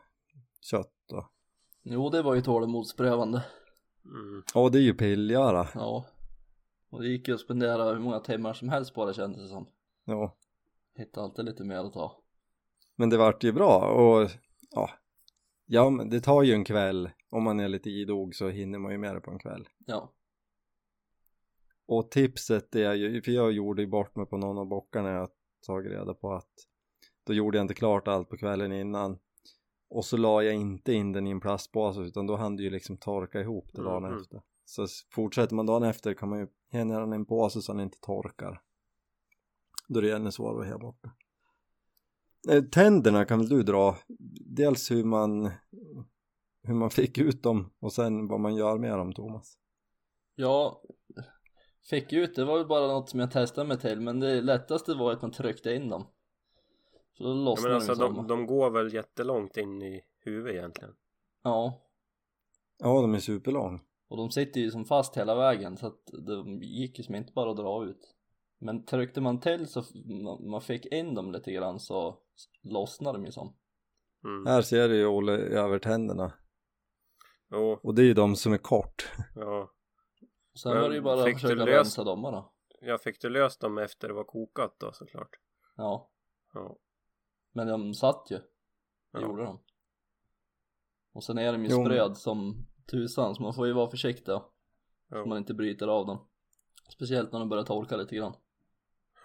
kött 0.61 1.13
och... 1.13 1.33
jo 1.83 2.11
det 2.11 2.23
var 2.23 2.35
ju 2.35 2.41
tålamodsprövande. 2.41 3.45
Mm. 4.05 4.43
Och 4.55 4.73
det 4.73 4.79
är 4.79 4.83
ju 4.83 4.95
pillgöra. 4.95 5.69
Ja. 5.75 6.07
Och 6.91 7.03
det 7.03 7.09
gick 7.09 7.29
ju 7.29 7.35
att 7.35 7.41
spendera 7.41 7.85
hur 7.85 7.99
många 8.01 8.21
timmar 8.21 8.53
som 8.53 8.69
helst 8.69 8.95
på 8.95 9.07
det 9.07 9.15
kändes 9.15 9.43
det 9.43 9.49
som. 9.49 9.67
Ja. 10.05 10.37
Hittade 10.95 11.25
alltid 11.25 11.45
lite 11.45 11.65
mer 11.65 11.77
att 11.77 11.93
ta. 11.93 12.17
Men 12.97 13.11
det 13.11 13.17
vart 13.17 13.45
ju 13.45 13.53
bra 13.53 13.79
och 13.79 14.31
ja. 14.71 14.91
Ja 15.67 15.91
men 15.91 16.11
det 16.11 16.21
tar 16.21 16.43
ju 16.43 16.53
en 16.53 16.65
kväll. 16.65 17.11
Om 17.31 17.43
man 17.43 17.61
är 17.61 17.69
lite 17.69 17.91
idog 17.91 18.35
så 18.35 18.49
hinner 18.49 18.79
man 18.79 18.93
ju 18.93 18.99
med 18.99 19.15
det 19.15 19.21
på 19.21 19.31
en 19.31 19.39
kväll. 19.39 19.69
Ja. 19.87 20.13
Och 21.87 22.11
tipset 22.11 22.75
är 22.75 22.95
ju, 22.95 23.23
för 23.23 23.33
jag 23.33 23.53
gjorde 23.53 23.83
ju 23.83 23.89
bort 23.89 24.17
mig 24.17 24.27
på 24.27 24.37
någon 24.37 24.59
av 24.59 24.67
bockarna 24.67 25.11
jag 25.11 25.29
tagit 25.67 25.93
reda 25.93 26.15
på 26.15 26.33
att 26.33 26.51
då 27.27 27.33
gjorde 27.35 27.59
jag 27.59 27.65
inte 27.65 27.75
klart 27.75 28.09
allt 28.09 28.29
på 28.29 28.37
kvällen 28.37 28.73
innan 28.73 29.19
och 29.91 30.05
så 30.05 30.17
la 30.17 30.43
jag 30.43 30.55
inte 30.55 30.93
in 30.93 31.13
den 31.13 31.27
i 31.27 31.31
en 31.31 31.41
plastpåse 31.41 32.01
utan 32.01 32.27
då 32.27 32.37
hann 32.37 32.57
det 32.57 32.63
ju 32.63 32.71
liksom 32.71 32.97
torka 32.97 33.41
ihop 33.41 33.69
det 33.73 33.83
dagen 33.83 34.03
Mhm. 34.03 34.21
efter 34.21 34.43
så 34.65 34.87
fortsätter 35.15 35.55
man 35.55 35.67
dagen 35.67 35.83
efter 35.83 36.15
kan 36.15 36.29
man 36.29 36.39
ju 36.39 36.47
hänga 36.71 37.01
den 37.01 37.13
i 37.13 37.17
en 37.17 37.25
påse 37.25 37.63
så 37.63 37.73
den 37.73 37.81
inte 37.81 38.01
torkar. 38.01 38.63
Då 39.89 39.99
är 39.99 40.03
det 40.03 40.13
ännu 40.13 40.33
svårare 40.33 40.65
att 40.67 40.73
ha 40.73 40.79
bort 40.79 41.05
Eh, 42.49 42.63
tänderna 42.63 43.25
kan 43.25 43.39
väl 43.39 43.49
du 43.49 43.63
dra? 43.63 43.97
Dels 44.47 44.91
hur 44.91 45.05
man 45.05 45.51
hur 46.63 46.75
man 46.75 46.91
fick 46.91 47.19
ut 47.19 47.43
dem 47.43 47.71
och 47.79 47.93
sen 47.93 48.29
vad 48.29 48.41
man 48.41 48.55
gör 48.55 48.79
med 48.79 48.99
dem 48.99 49.13
Thomas. 49.13 49.59
Ja, 50.35 50.83
fick 51.91 52.13
ut 52.13 52.35
det 52.35 52.45
var 52.45 52.59
väl 52.59 52.67
bara 52.67 52.87
något 52.87 53.09
som 53.11 53.21
jag 53.21 53.31
testade 53.31 53.69
mig 53.69 53.79
till 53.79 54.01
men 54.01 54.21
det 54.21 54.41
lättaste 54.41 54.95
var 54.95 55.13
att 55.13 55.23
man 55.23 55.31
tryckte 55.31 55.75
in 55.75 55.89
dem. 55.89 56.07
Så 57.13 57.25
då 57.25 57.31
Ja, 57.31 57.35
lossnade 57.35 57.75
men 57.75 57.91
alltså 57.91 57.95
de, 57.95 58.27
de 58.27 58.47
går 58.47 58.71
väl 58.71 58.95
jättelångt 58.95 59.57
in 59.57 59.83
i 59.83 60.03
huvudet 60.21 60.55
egentligen? 60.55 60.95
Ja, 61.43 61.81
ja 62.79 63.01
de 63.01 63.15
är 63.15 63.19
superlång 63.19 63.81
och 64.11 64.17
de 64.17 64.31
sitter 64.31 64.61
ju 64.61 64.71
som 64.71 64.85
fast 64.85 65.17
hela 65.17 65.35
vägen 65.35 65.77
så 65.77 65.87
att 65.87 66.01
de 66.27 66.63
gick 66.63 66.99
ju 66.99 67.05
som 67.05 67.15
inte 67.15 67.33
bara 67.33 67.51
att 67.51 67.57
dra 67.57 67.85
ut. 67.85 68.15
Men 68.59 68.85
tryckte 68.85 69.21
man 69.21 69.41
till 69.41 69.67
så 69.69 69.85
man- 70.51 70.61
fick 70.61 70.87
in 70.87 71.15
dem 71.15 71.33
lite 71.33 71.53
grann 71.53 71.81
så 71.81 72.19
lossnade 72.63 73.19
de 73.19 73.25
ju 73.25 73.33
som. 73.33 73.57
mm. 74.25 74.47
Här 74.47 74.63
ser 74.63 74.89
du 74.89 74.97
ju 74.97 75.07
Olle 75.07 75.33
över 75.33 75.79
tänderna 75.79 76.33
Jo, 77.51 77.81
och 77.83 77.95
det 77.95 78.03
är 78.03 78.07
ju 78.07 78.15
de 78.15 78.37
som 78.37 78.53
är 78.53 78.59
kort. 78.59 79.13
ja 79.35 79.71
Sen 80.63 80.73
Men 80.73 80.83
var 80.83 80.89
det 80.89 80.95
ju 80.95 81.01
bara 81.01 81.25
att 81.25 81.33
försöka 81.33 81.55
löst- 81.55 81.69
rensa 81.69 82.05
dem 82.05 82.23
bara. 82.23 82.45
Jag 82.81 83.03
fick 83.03 83.21
du 83.21 83.29
löst 83.31 83.61
dem 83.61 83.79
efter 83.79 84.09
det 84.09 84.15
var 84.15 84.25
kokat 84.25 84.77
då 84.81 84.93
såklart 84.93 85.31
Ja, 85.77 86.11
Ja, 86.55 86.77
men 87.53 87.67
de 87.67 87.95
satt 87.95 88.27
ju. 88.31 88.37
Det 88.37 88.45
Ja. 89.13 89.21
gjorde 89.21 89.43
de. 89.45 89.59
Och 91.13 91.25
sen 91.25 91.39
är 91.39 91.53
de 91.53 91.65
ju 91.65 91.71
Jo, 91.71 91.85
spröd 91.85 92.17
som 92.17 92.67
tusan 92.91 93.35
så 93.35 93.43
man 93.43 93.55
får 93.55 93.67
ju 93.67 93.73
vara 93.73 93.91
försiktig. 93.91 94.35
Så 95.09 95.17
man 95.17 95.31
ja. 95.31 95.37
inte 95.39 95.55
bryter 95.55 95.89
av 95.89 96.07
dem. 96.07 96.19
Speciellt 96.89 97.33
när 97.33 97.39
de 97.39 97.49
börjar 97.49 97.65
torka 97.65 97.97
lite 97.97 98.17
grann. 98.17 98.33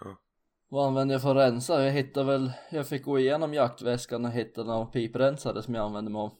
Ja. 0.00 0.16
Vad 0.68 0.86
använder 0.86 1.14
jag 1.14 1.22
för 1.22 1.36
att 1.36 1.52
rensa? 1.52 1.84
Jag 1.84 1.92
hittade 1.92 2.26
väl, 2.26 2.52
jag 2.70 2.88
fick 2.88 3.04
gå 3.04 3.18
igenom 3.18 3.54
jaktväskan 3.54 4.24
och 4.24 4.30
hitta 4.30 4.64
några 4.64 4.86
piprensare 4.86 5.62
som 5.62 5.74
jag 5.74 5.84
använde 5.84 6.10
mig 6.10 6.20
av. 6.20 6.30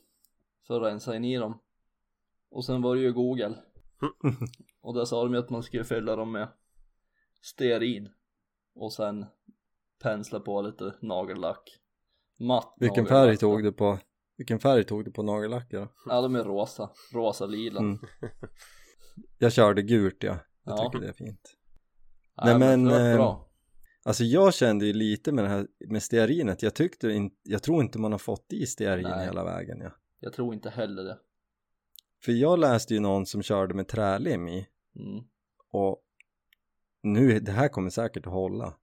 För 0.67 0.77
att 0.77 0.93
rensa 0.93 1.17
in 1.17 1.25
i 1.25 1.37
dem. 1.37 1.59
Och 2.51 2.65
sen 2.65 2.83
var 2.83 2.95
det 2.95 3.01
ju 3.01 3.13
Google. 3.13 3.55
Och 4.81 4.95
där 4.95 5.05
sa 5.05 5.23
de 5.23 5.33
ju 5.33 5.39
att 5.39 5.51
man 5.51 5.63
skulle 5.63 5.85
fylla 5.85 6.17
dem 6.17 6.33
med 6.33 6.49
stearin. 7.43 8.09
Och 8.75 8.93
sen 8.93 9.27
pensla 10.03 10.41
på 10.41 10.63
lite 10.63 10.95
nagellack. 11.01 11.79
Matt 12.39 12.75
Vilken 12.77 13.07
färg 13.07 13.37
tog 13.37 13.63
du 13.63 13.73
på? 13.73 13.99
Vilken 14.37 14.59
färg 14.59 14.85
tog 14.85 15.05
du 15.05 15.11
på 15.13 15.23
nagellacken 15.23 15.81
då? 15.81 15.89
Ja 16.07 16.21
de 16.21 16.35
är 16.35 16.45
rosa, 16.45 16.91
rosa 17.13 17.47
lila. 17.47 17.81
Mm. 17.81 17.99
Jag 19.39 19.53
körde 19.53 19.83
gult 19.83 20.23
ja. 20.23 20.39
Jag 20.65 20.79
Ja. 20.79 20.85
tycker 20.91 21.05
det 21.05 21.09
är 21.09 21.13
fint. 21.13 21.57
Nej, 22.45 22.59
Nej, 22.59 22.59
men, 22.59 22.85
men, 22.85 23.11
eh, 23.11 23.17
bra. 23.17 23.49
Alltså 24.05 24.25
jag 24.25 24.55
kände 24.55 24.87
ju 24.87 24.93
lite 24.93 25.33
med 25.33 25.45
det 25.45 25.49
här 25.49 25.67
med 25.89 26.03
stearinet. 26.03 26.63
Jag 26.63 26.75
tyckte 26.75 27.11
inte, 27.11 27.37
jag 27.43 27.63
tror 27.63 27.83
inte 27.83 27.99
man 27.99 28.13
har 28.13 28.19
fått 28.19 28.53
i 28.53 28.67
stearin 28.67 29.07
Nej. 29.09 29.25
hela 29.27 29.45
vägen 29.45 29.81
ja. 29.81 29.91
Jag 30.21 30.33
tror 30.33 30.55
inte 30.55 30.71
heller 30.71 31.03
det. 31.05 31.19
För 32.25 32.33
jag 32.33 32.59
läste 32.59 32.95
ju 32.95 33.01
någon 33.01 33.27
som 33.27 33.43
körde 33.43 33.75
med 33.75 33.89
trälim 33.89 34.49
i 34.49 34.67
Mm. 34.97 35.25
och 35.73 36.03
nu, 37.03 37.41
det 37.41 37.53
här 37.53 37.69
kommer 37.69 37.91
säkert 37.91 38.27
att 38.27 38.33
hålla. 38.33 38.75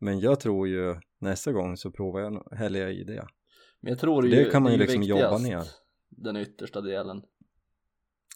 Men 0.00 0.20
jag 0.20 0.40
tror 0.40 0.68
ju 0.68 0.94
nästa 1.20 1.52
gång 1.52 1.76
så 1.76 1.90
provar 1.90 2.20
jag, 2.20 2.56
häller 2.56 2.80
jag 2.80 2.92
i 2.94 3.04
det. 3.04 3.26
Men 3.80 3.90
jag 3.90 3.98
tror 3.98 4.22
Det 4.22 4.28
ju, 4.28 4.50
kan 4.50 4.62
man 4.62 4.72
ju 4.72 4.78
liksom 4.78 5.02
jobba 5.02 5.38
ner. 5.38 5.62
Den 6.08 6.36
yttersta 6.36 6.80
delen. 6.80 7.22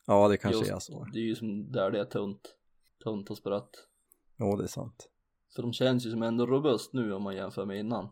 Ja 0.06 0.28
det 0.28 0.36
kanske 0.36 0.60
Just, 0.60 0.72
är 0.72 0.78
så. 0.78 1.06
Det 1.12 1.18
är 1.18 1.22
ju 1.22 1.34
som 1.34 1.72
där 1.72 1.90
det 1.90 2.00
är 2.00 2.04
tunt. 2.04 2.56
Tunt 3.04 3.30
och 3.30 3.36
sprött. 3.36 3.70
Jo 4.38 4.56
det 4.56 4.64
är 4.64 4.68
sant. 4.68 5.08
För 5.54 5.62
de 5.62 5.72
känns 5.72 6.06
ju 6.06 6.10
som 6.10 6.22
ändå 6.22 6.46
robust 6.46 6.92
nu 6.92 7.12
om 7.12 7.22
man 7.22 7.36
jämför 7.36 7.66
med 7.66 7.78
innan. 7.78 8.08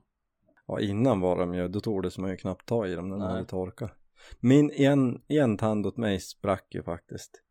Ja 0.66 0.80
innan 0.80 1.20
var 1.20 1.38
de 1.38 1.54
ju, 1.54 1.68
då 1.68 1.80
tog 1.80 2.18
man 2.18 2.30
ju 2.30 2.36
knappt 2.36 2.66
ta 2.66 2.86
i 2.86 2.94
dem 2.94 3.08
när 3.08 3.16
de 3.16 3.22
hade 3.22 3.44
torkat. 3.44 3.92
Min 4.40 4.70
en, 4.70 5.22
en 5.28 5.56
tand 5.56 5.86
åt 5.86 5.96
mig 5.96 6.20
sprack 6.20 6.74
ju 6.74 6.82
faktiskt. 6.82 7.42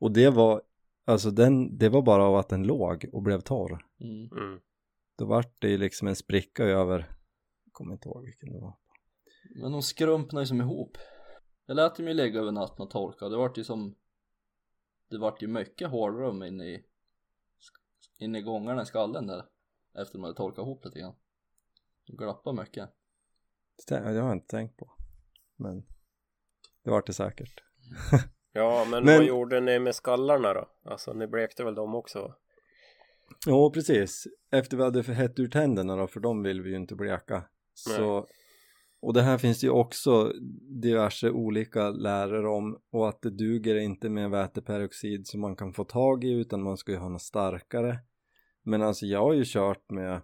Och 0.00 0.12
det 0.12 0.30
var, 0.30 0.62
alltså 1.04 1.30
den, 1.30 1.78
det 1.78 1.88
var 1.88 2.02
bara 2.02 2.24
av 2.24 2.36
att 2.36 2.48
den 2.48 2.62
låg 2.62 3.06
och 3.12 3.22
blev 3.22 3.40
torr. 3.40 3.84
Mm. 4.00 4.30
Mm. 4.32 4.60
Då 5.18 5.24
vart 5.24 5.60
det 5.60 5.68
ju 5.68 5.78
liksom 5.78 6.08
en 6.08 6.16
spricka 6.16 6.64
över, 6.64 6.98
jag 7.64 7.72
kommer 7.72 7.92
inte 7.92 8.08
ihåg 8.08 8.24
vilken 8.24 8.52
det 8.52 8.60
var. 8.60 8.74
Men 9.60 9.72
de 9.72 9.82
skrumpnar 9.82 10.40
ju 10.40 10.46
som 10.46 10.60
ihop. 10.60 10.98
Jag 11.66 11.74
lät 11.74 11.96
dem 11.96 12.08
ju 12.08 12.14
ligga 12.14 12.40
över 12.40 12.52
natten 12.52 12.82
och 12.82 12.90
torka. 12.90 13.28
Det 13.28 13.36
vart 13.36 13.58
ju 13.58 13.64
som 13.64 13.94
Det 15.10 15.18
vart 15.18 15.42
ju 15.42 15.46
mycket 15.46 15.88
hålrum 15.90 16.42
inne 16.42 16.64
i 16.64 16.84
Inne 18.18 18.38
i 18.38 18.42
gångarna 18.42 18.82
i 18.82 18.86
skallen 18.86 19.26
där 19.26 19.44
Efter 19.94 20.12
de 20.12 20.22
hade 20.22 20.36
torkat 20.36 20.58
ihop 20.58 20.84
lite 20.84 20.98
grann 20.98 21.14
De 22.06 22.16
glappade 22.16 22.60
mycket 22.60 22.88
Det 23.88 23.94
det 24.00 24.04
har 24.04 24.12
jag 24.12 24.32
inte 24.32 24.46
tänkt 24.46 24.76
på. 24.76 24.92
Men 25.56 25.86
det 26.82 26.90
vart 26.90 27.06
det 27.06 27.12
säkert. 27.12 27.62
Ja, 28.52 28.86
men, 28.90 29.04
Men- 29.04 29.16
vad 29.16 29.26
gjorde 29.26 29.60
ni 29.60 29.78
med 29.78 29.94
skallarna 29.94 30.54
då? 30.54 30.68
Alltså 30.84 31.12
ni 31.12 31.26
blekte 31.26 31.64
väl 31.64 31.74
dem 31.74 31.94
också? 31.94 32.22
va? 32.22 32.34
Ja 33.46 33.70
precis. 33.70 34.26
Efter 34.50 34.76
vi 34.76 34.82
hade 34.82 35.02
hett 35.02 35.38
ur 35.38 35.48
tänderna 35.48 35.96
då, 35.96 36.06
för 36.06 36.20
de 36.20 36.42
vill 36.42 36.62
vi 36.62 36.70
ju 36.70 36.76
inte 36.76 36.94
bleka. 36.94 37.42
Så, 37.74 38.26
och 39.06 39.12
det 39.12 39.22
här 39.22 39.38
finns 39.38 39.64
ju 39.64 39.70
också 39.70 40.32
diverse 40.82 41.30
olika 41.30 41.90
läror 41.90 42.46
om 42.46 42.78
och 42.90 43.08
att 43.08 43.22
det 43.22 43.30
duger 43.30 43.74
inte 43.76 44.08
med 44.08 44.30
väteperoxid 44.30 45.26
som 45.26 45.40
man 45.40 45.56
kan 45.56 45.72
få 45.72 45.84
tag 45.84 46.24
i 46.24 46.30
utan 46.30 46.62
man 46.62 46.76
ska 46.76 46.92
ju 46.92 46.98
ha 46.98 47.08
något 47.08 47.22
starkare. 47.22 47.98
Men 48.62 48.82
alltså 48.82 49.06
jag 49.06 49.20
har 49.20 49.32
ju 49.32 49.44
kört 49.46 49.90
med, 49.90 50.20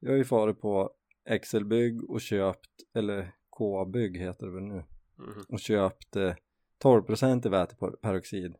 jag 0.00 0.10
har 0.10 0.16
ju 0.16 0.24
farit 0.24 0.60
på 0.60 0.90
Excelbygg 1.28 2.10
och 2.10 2.20
köpt, 2.20 2.70
eller 2.94 3.34
K-bygg 3.50 4.16
heter 4.18 4.46
det 4.46 4.52
väl 4.52 4.62
nu, 4.64 4.84
Mhm. 5.18 5.44
och 5.48 5.60
köpt 5.60 6.16
eh, 6.16 6.34
12% 6.82 7.46
i 7.46 7.48
väteperoxid 7.48 8.54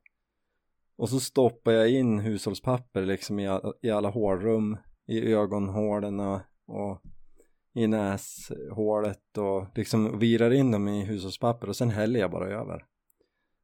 och 0.96 1.08
så 1.10 1.20
stoppar 1.20 1.72
jag 1.72 1.90
in 1.90 2.18
hushållspapper 2.18 3.02
liksom 3.02 3.38
i, 3.38 3.48
all, 3.48 3.72
i 3.82 3.90
alla 3.90 4.08
hålrum 4.10 4.76
i 5.06 5.32
ögonhålen 5.32 6.20
och 6.20 6.40
i 7.74 7.86
näshålet 7.86 9.38
och 9.38 9.66
liksom 9.74 10.18
virar 10.18 10.50
in 10.50 10.70
dem 10.70 10.88
i 10.88 11.04
hushållspapper 11.04 11.68
och 11.68 11.76
sen 11.76 11.90
häller 11.90 12.20
jag 12.20 12.30
bara 12.30 12.48
över 12.48 12.86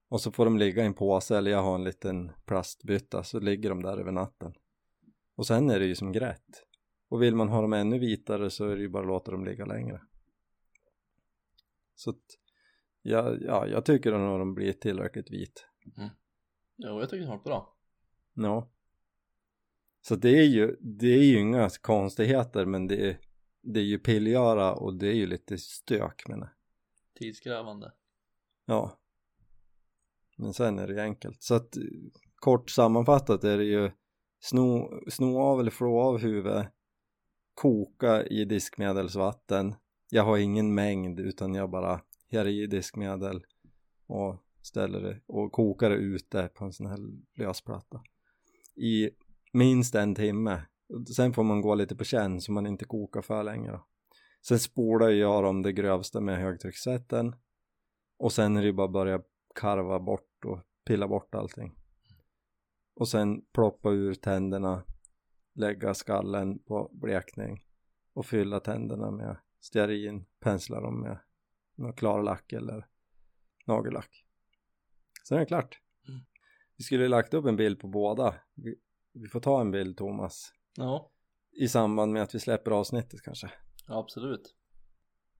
och 0.09 0.21
så 0.21 0.33
får 0.33 0.45
de 0.45 0.59
ligga 0.59 0.83
i 0.83 0.87
en 0.87 0.95
påse 0.95 1.39
eller 1.39 1.51
jag 1.51 1.63
har 1.63 1.75
en 1.75 1.85
liten 1.85 2.33
plastbytta 2.47 3.25
så 3.25 3.41
ligger 3.41 3.69
de 3.69 3.83
där 3.83 3.99
över 3.99 4.13
natten 4.13 4.53
och 5.37 5.47
sen 5.47 5.71
är 5.71 5.81
det 5.81 5.87
ju 5.87 5.95
som 5.95 6.13
grätt 6.13 6.65
och 7.09 7.23
vill 7.23 7.37
man 7.37 7.49
ha 7.49 7.61
dem 7.61 7.73
ännu 7.73 7.99
vitare 7.99 8.51
så 8.51 8.69
är 8.69 8.77
det 8.77 8.83
ju 8.83 8.89
bara 8.89 9.03
att 9.03 9.09
låta 9.09 9.31
dem 9.31 9.45
ligga 9.45 9.65
längre 9.65 10.01
så 11.95 12.11
att 12.11 12.25
ja, 13.03 13.37
ja, 13.41 13.67
jag 13.67 13.85
tycker 13.85 14.13
nog 14.13 14.39
de 14.39 14.55
blir 14.55 14.73
tillräckligt 14.73 15.31
vit. 15.31 15.67
Jo, 16.77 17.01
jag 17.01 17.11
tycker 17.11 17.25
det 17.25 17.31
var 17.31 17.43
bra. 17.45 17.77
Ja. 18.35 18.71
Så 20.01 20.17
det 20.17 20.39
är 20.39 20.45
ju, 20.45 20.77
det 20.81 21.07
är 21.07 21.23
ju 21.23 21.41
inga 21.41 21.69
konstigheter 21.81 22.67
men 22.67 22.87
det 22.87 23.09
är, 23.09 23.19
det 23.63 23.81
är 23.81 23.85
ju 23.85 23.99
pillgöra 23.99 24.75
och 24.75 24.95
det 24.95 25.07
är 25.07 25.15
ju 25.15 25.27
lite 25.27 25.59
stök 25.59 26.29
menar 26.29 26.47
jag. 26.47 27.19
Tidskrävande. 27.19 27.93
Ja. 28.65 28.99
Men 30.37 30.55
sen 30.55 30.79
är 30.79 30.89
det 30.89 31.03
enkelt. 31.03 31.43
Så 31.43 31.55
att 31.55 31.77
kort 32.35 32.71
sammanfattat 32.71 33.45
är 33.45 33.59
det 33.59 33.65
ju 33.65 33.91
sno, 34.41 35.01
sno 35.11 35.39
av 35.39 35.61
eller 35.61 35.71
flå 35.71 36.01
av 36.01 36.19
huvudet, 36.19 36.67
koka 37.55 38.27
i 38.27 38.45
diskmedelsvatten. 38.45 39.75
Jag 40.11 40.25
har 40.25 40.39
ingen 40.39 40.75
mängd 40.75 41.21
utan 41.21 41.55
jag 41.55 41.71
bara 41.71 42.01
här 42.31 42.47
i 42.47 42.67
diskmedel 42.67 43.45
och 44.07 44.37
ställer 44.63 45.01
det 45.01 45.21
och 45.27 45.53
kokar 45.53 45.91
det 45.91 45.97
ute 45.97 46.49
på 46.55 46.65
en 46.65 46.73
sån 46.73 46.87
här 46.87 46.99
lösplatta 47.35 48.03
i 48.77 49.11
minst 49.53 49.95
en 49.95 50.15
timme. 50.15 50.63
Sen 51.17 51.33
får 51.33 51.43
man 51.43 51.61
gå 51.61 51.75
lite 51.75 51.97
på 51.97 52.05
känn 52.05 52.41
så 52.41 52.53
man 52.53 52.67
inte 52.67 52.85
kokar 52.85 53.23
för 53.23 53.45
länge 53.45 53.71
då. 53.71 53.87
Sen 54.43 54.59
spolar 54.59 55.09
jag 55.09 55.45
om 55.45 55.63
det 55.63 55.73
grövsta 55.73 56.21
med 56.21 56.39
högtryckssätten 56.39 57.35
och 58.17 58.33
sen 58.33 58.57
är 58.57 58.63
det 58.63 58.73
bara 58.73 58.85
att 58.85 58.93
börja 58.93 59.23
karva 59.55 60.01
bort 60.01 60.45
och 60.45 60.61
pilla 60.85 61.09
bort 61.09 61.35
allting. 61.35 61.77
Och 62.95 63.09
sen 63.09 63.43
ploppa 63.53 63.91
ur 63.91 64.15
tänderna, 64.15 64.85
lägga 65.53 65.95
skallen 65.95 66.59
på 66.59 66.91
blekning 66.93 67.65
och 68.13 68.27
fylla 68.27 68.61
tänderna 68.61 69.11
med 69.11 69.37
stearin, 69.61 70.27
pensla 70.41 70.81
dem 70.81 71.01
med 71.01 71.19
någon 71.75 71.93
klarlack 71.93 72.53
eller 72.53 72.87
nagellack. 73.67 74.25
Sen 75.29 75.37
är 75.37 75.41
det 75.41 75.47
klart. 75.47 75.81
Mm. 76.09 76.21
Vi 76.77 76.85
skulle 76.85 77.09
lagt 77.09 77.35
upp 77.35 77.45
en 77.45 77.57
bild 77.57 77.81
på 77.81 77.89
båda. 77.89 78.35
Vi, 78.55 78.75
vi 79.13 79.29
får 79.29 79.41
ta 79.41 79.61
en 79.61 79.71
bild 79.71 79.97
Thomas. 79.97 80.53
Ja, 80.77 81.11
I 81.53 81.69
samband 81.69 82.13
med 82.13 82.23
att 82.23 82.35
vi 82.35 82.39
släpper 82.39 82.71
avsnittet 82.71 83.23
kanske. 83.23 83.51
absolut. 83.87 84.55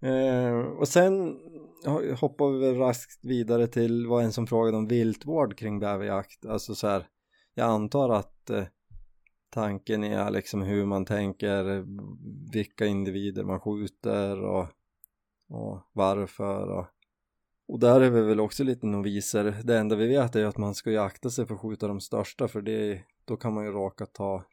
Eh, 0.03 0.55
och 0.59 0.89
sen 0.89 1.39
ho- 1.87 2.15
hoppar 2.15 2.49
vi 2.49 2.59
väl 2.59 2.77
raskt 2.77 3.25
vidare 3.25 3.67
till 3.67 4.07
vad 4.07 4.25
en 4.25 4.33
som 4.33 4.47
frågade 4.47 4.77
om 4.77 4.87
viltvård 4.87 5.59
kring 5.59 5.79
bäverjakt. 5.81 6.47
Alltså 6.47 6.75
så 6.75 6.87
här, 6.87 7.07
jag 7.55 7.67
antar 7.67 8.11
att 8.11 8.51
eh, 8.51 8.65
tanken 9.51 10.05
är 10.05 10.31
liksom 10.31 10.63
hur 10.63 10.85
man 10.85 11.05
tänker, 11.05 11.85
vilka 12.53 12.87
individer 12.87 13.45
man 13.45 13.61
skjuter 13.61 14.43
och, 14.43 14.67
och 15.49 15.79
varför 15.93 16.71
och, 16.71 16.87
och 17.69 17.79
där 17.81 18.01
är 18.01 18.11
vi 18.11 18.21
väl 18.21 18.41
också 18.41 18.65
lite 18.65 18.87
noviser. 18.87 19.57
Det 19.65 19.79
enda 19.79 19.97
vi 19.97 20.09
vet 20.09 20.37
är 20.37 20.45
att 20.45 20.59
man 20.59 20.75
ska 20.75 20.91
ju 20.91 20.99
akta 20.99 21.31
sig 21.31 21.47
för 21.47 21.55
att 21.55 21.61
skjuta 21.61 21.89
de 21.89 22.01
största 22.01 22.49
för 22.49 22.63
det, 22.63 23.03
då 23.25 23.37
kan 23.37 23.55
man 23.55 23.65
ju 23.65 23.71
råka 23.71 24.07
ta 24.07 24.45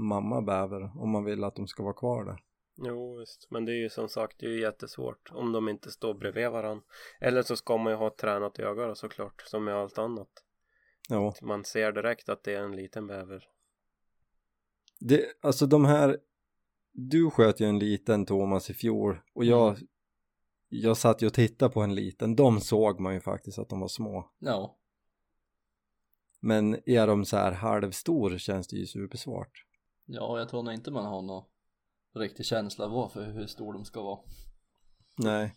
mamma 0.00 0.42
bäver 0.42 1.02
om 1.02 1.10
man 1.10 1.24
vill 1.24 1.44
att 1.44 1.56
de 1.56 1.66
ska 1.66 1.82
vara 1.82 1.94
kvar 1.94 2.24
där. 2.24 2.42
Jo 2.82 3.18
visst, 3.18 3.46
men 3.50 3.64
det 3.64 3.72
är 3.72 3.82
ju 3.82 3.90
som 3.90 4.08
sagt 4.08 4.36
det 4.38 4.46
är 4.46 4.50
ju 4.50 4.60
jättesvårt 4.60 5.30
om 5.32 5.52
de 5.52 5.68
inte 5.68 5.90
står 5.90 6.14
bredvid 6.14 6.50
varandra. 6.50 6.84
Eller 7.20 7.42
så 7.42 7.56
ska 7.56 7.76
man 7.76 7.92
ju 7.92 7.96
ha 7.96 8.06
ett 8.06 8.18
tränat 8.18 8.58
öga 8.58 8.86
då, 8.86 8.94
såklart, 8.94 9.42
som 9.46 9.64
med 9.64 9.74
allt 9.74 9.98
annat. 9.98 10.30
Ja. 11.08 11.34
Man 11.42 11.64
ser 11.64 11.92
direkt 11.92 12.28
att 12.28 12.44
det 12.44 12.54
är 12.54 12.62
en 12.62 12.76
liten 12.76 13.06
bäver. 13.06 13.48
Det, 15.00 15.26
alltså 15.40 15.66
de 15.66 15.84
här 15.84 16.18
Du 16.92 17.30
sköt 17.30 17.60
ju 17.60 17.66
en 17.66 17.78
liten 17.78 18.26
Thomas 18.26 18.70
i 18.70 18.74
fjol 18.74 19.20
och 19.34 19.44
jag 19.44 19.68
Mm. 19.68 19.88
Jag 20.72 20.96
satt 20.96 21.22
ju 21.22 21.26
och 21.26 21.34
tittade 21.34 21.72
på 21.74 21.80
en 21.80 21.94
liten, 21.94 22.36
de 22.36 22.60
såg 22.60 23.00
man 23.00 23.14
ju 23.14 23.20
faktiskt 23.20 23.58
att 23.58 23.68
de 23.68 23.80
var 23.80 23.88
små 23.88 24.30
Ja, 24.38 24.78
Men 26.40 26.88
är 26.88 27.06
de 27.06 27.24
så 27.24 27.36
här 27.36 27.52
halvstor 27.52 28.38
känns 28.38 28.68
det 28.68 28.76
ju 28.76 28.86
supersvårt 28.86 29.64
ja 30.12 30.38
jag 30.38 30.48
tror 30.48 30.62
nog 30.62 30.74
inte 30.74 30.90
man 30.90 31.04
har 31.04 31.22
någon 31.22 31.44
riktig 32.14 32.46
känsla 32.46 32.88
vad 32.88 33.12
för 33.12 33.32
hur 33.32 33.46
stor 33.46 33.72
de 33.72 33.84
ska 33.84 34.02
vara. 34.02 34.20
Nej 35.18 35.56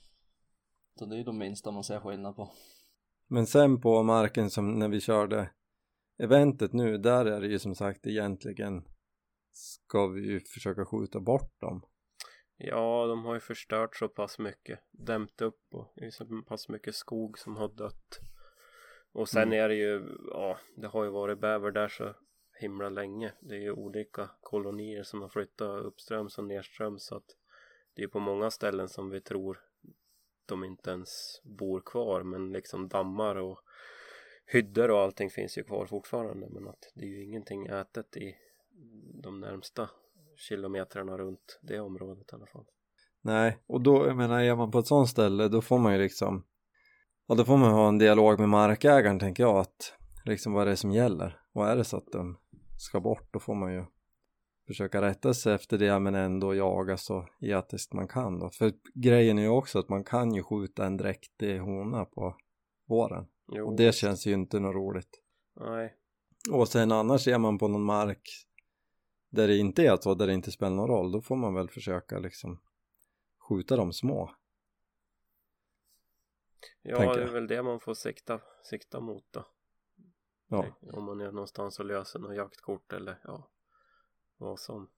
Så 0.99 1.05
det 1.05 1.15
är 1.15 1.17
ju 1.17 1.23
de 1.23 1.37
minsta 1.37 1.71
man 1.71 1.83
ser 1.83 1.99
skillnad 1.99 2.35
på. 2.35 2.51
Men 3.27 3.47
sen 3.47 3.81
på 3.81 4.03
marken 4.03 4.49
som 4.49 4.79
när 4.79 4.89
vi 4.89 5.01
körde 5.01 5.49
eventet 6.17 6.73
nu, 6.73 6.97
där 6.97 7.25
är 7.25 7.41
det 7.41 7.47
ju 7.47 7.59
som 7.59 7.75
sagt 7.75 8.07
egentligen 8.07 8.83
ska 9.51 10.07
vi 10.07 10.21
ju 10.21 10.39
försöka 10.39 10.85
skjuta 10.85 11.19
bort 11.19 11.61
dem 11.61 11.81
Ja, 12.57 13.05
de 13.07 13.25
har 13.25 13.33
ju 13.33 13.39
förstört 13.39 13.95
så 13.95 14.07
pass 14.07 14.39
mycket. 14.39 14.79
Dämt 14.91 15.41
upp 15.41 15.61
och 15.71 15.93
det 15.95 16.05
är 16.05 16.11
så 16.11 16.25
pass 16.47 16.69
mycket 16.69 16.95
skog 16.95 17.39
som 17.39 17.55
har 17.55 17.67
dött. 17.67 18.19
Och 19.13 19.29
sen 19.29 19.43
Mm. 19.43 19.59
är 19.63 19.69
det 19.69 19.75
ju, 19.75 20.17
ja, 20.31 20.57
det 20.75 20.87
har 20.87 21.03
ju 21.03 21.09
varit 21.09 21.39
bäver 21.41 21.71
där 21.71 21.87
så 21.87 22.15
himla 22.59 22.89
länge. 22.89 23.33
Det 23.39 23.55
är 23.55 23.59
ju 23.59 23.71
olika 23.71 24.29
kolonier 24.41 25.03
som 25.03 25.21
har 25.21 25.29
flyttat 25.29 25.85
uppströms 25.85 26.37
och 26.37 26.43
nerströms 26.43 27.05
så 27.05 27.15
att 27.15 27.37
det 27.95 28.03
är 28.03 28.07
på 28.07 28.19
många 28.19 28.51
ställen 28.51 28.89
som 28.89 29.09
vi 29.09 29.21
tror 29.21 29.59
de 30.45 30.63
inte 30.63 30.91
ens 30.91 31.41
bor 31.43 31.81
kvar 31.85 32.23
men 32.23 32.51
liksom 32.51 32.87
dammar 32.87 33.35
och 33.35 33.59
hyddor 34.45 34.91
och 34.91 34.99
allting 34.99 35.29
finns 35.29 35.57
ju 35.57 35.63
kvar 35.63 35.85
fortfarande 35.85 36.49
men 36.49 36.67
att 36.67 36.91
det 36.95 37.05
är 37.05 37.09
ju 37.09 37.23
ingenting 37.23 37.65
ätet 37.65 38.17
i 38.17 38.35
de 39.23 39.39
närmsta 39.39 39.89
kilometrarna 40.35 41.17
runt 41.17 41.59
det 41.61 41.79
området 41.79 42.31
i 42.31 42.35
alla 42.35 42.45
fall. 42.45 42.65
Nej, 43.21 43.57
och 43.67 43.81
då, 43.81 44.07
jag 44.07 44.17
menar, 44.17 44.41
är 44.41 44.55
man 44.55 44.71
på 44.71 44.79
ett 44.79 44.87
sånt 44.87 45.09
ställe 45.09 45.47
då 45.47 45.61
får 45.61 45.79
man 45.79 45.93
ju 45.93 45.99
liksom 45.99 46.43
Ja, 47.27 47.35
då 47.35 47.45
får 47.45 47.57
man 47.57 47.71
ha 47.71 47.87
en 47.87 47.97
dialog 47.97 48.39
med 48.39 48.49
markägaren 48.49 49.19
tänker 49.19 49.43
jag 49.43 49.57
att 49.57 49.93
liksom 50.25 50.53
vad 50.53 50.67
är 50.67 50.69
det 50.69 50.77
som 50.77 50.91
gäller 50.91 51.41
Vad 51.51 51.69
är 51.69 51.75
det 51.75 51.83
så 51.83 51.97
att 51.97 52.11
de 52.11 52.37
ska 52.83 52.99
bort 52.99 53.33
då 53.33 53.39
får 53.39 53.55
man 53.55 53.73
ju 53.73 53.85
försöka 54.67 55.01
rätta 55.01 55.33
sig 55.33 55.53
efter 55.53 55.77
det 55.77 55.99
men 55.99 56.15
ändå 56.15 56.55
jaga 56.55 56.97
så 56.97 57.27
etiskt 57.39 57.93
man 57.93 58.07
kan 58.07 58.39
då. 58.39 58.49
För 58.49 58.73
grejen 58.93 59.37
är 59.37 59.43
ju 59.43 59.49
också 59.49 59.79
att 59.79 59.89
man 59.89 60.03
kan 60.03 60.33
ju 60.33 60.43
skjuta 60.43 60.85
en 60.85 60.97
dräktig 60.97 61.59
hona 61.59 62.05
på 62.05 62.37
våren. 62.87 63.27
Jo, 63.47 63.67
och 63.67 63.75
det 63.77 63.95
känns 63.95 64.25
ju 64.25 64.33
inte 64.33 64.59
något 64.59 64.75
roligt. 64.75 65.21
Nej, 65.55 65.95
och 66.51 66.67
sen 66.67 66.91
annars 66.91 67.27
är 67.27 67.37
man 67.37 67.57
på 67.57 67.67
någon 67.67 67.83
mark 67.83 68.47
där 69.29 69.47
det 69.47 69.57
inte 69.57 69.83
är 69.83 69.97
så, 69.97 70.15
där 70.15 70.27
det 70.27 70.33
inte 70.33 70.51
spelar 70.51 70.75
någon 70.75 70.87
roll 70.87 71.11
då 71.11 71.21
får 71.21 71.35
man 71.35 71.53
väl 71.53 71.69
försöka 71.69 72.19
liksom 72.19 72.59
skjuta 73.49 73.75
de 73.75 73.93
små. 73.93 74.35
Ja 76.81 77.15
det 77.15 77.23
är 77.23 77.31
väl 77.31 77.47
det 77.47 77.63
man 77.63 77.79
får 77.79 77.93
sikta, 77.93 78.41
sikta 78.63 78.99
mot 78.99 79.23
då. 79.31 79.45
Ja 80.53 80.65
Om 80.93 81.03
man 81.03 81.21
är 81.21 81.31
någonstans 81.31 81.79
och 81.79 81.85
löser 81.85 82.19
något 82.19 82.35
jaktkort 82.35 82.93
eller 82.93 83.19
ja, 83.23 83.47
vad 84.37 84.59
som. 84.59 84.89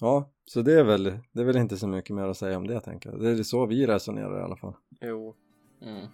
Ja, 0.00 0.30
så 0.44 0.62
det 0.62 0.80
är 0.80 0.84
väl, 0.84 1.18
det 1.32 1.40
är 1.40 1.44
väl 1.44 1.56
inte 1.56 1.76
så 1.76 1.86
mycket 1.86 2.16
mer 2.16 2.24
att 2.24 2.36
säga 2.36 2.56
om 2.56 2.66
det 2.66 2.80
tänker 2.80 3.10
jag. 3.10 3.20
Det 3.20 3.30
är 3.30 3.42
så 3.42 3.66
vi 3.66 3.86
resonerar 3.86 4.40
i 4.40 4.42
alla 4.42 4.56
fall. 4.56 4.74
Jo, 5.00 5.36
Mm. 5.82 6.06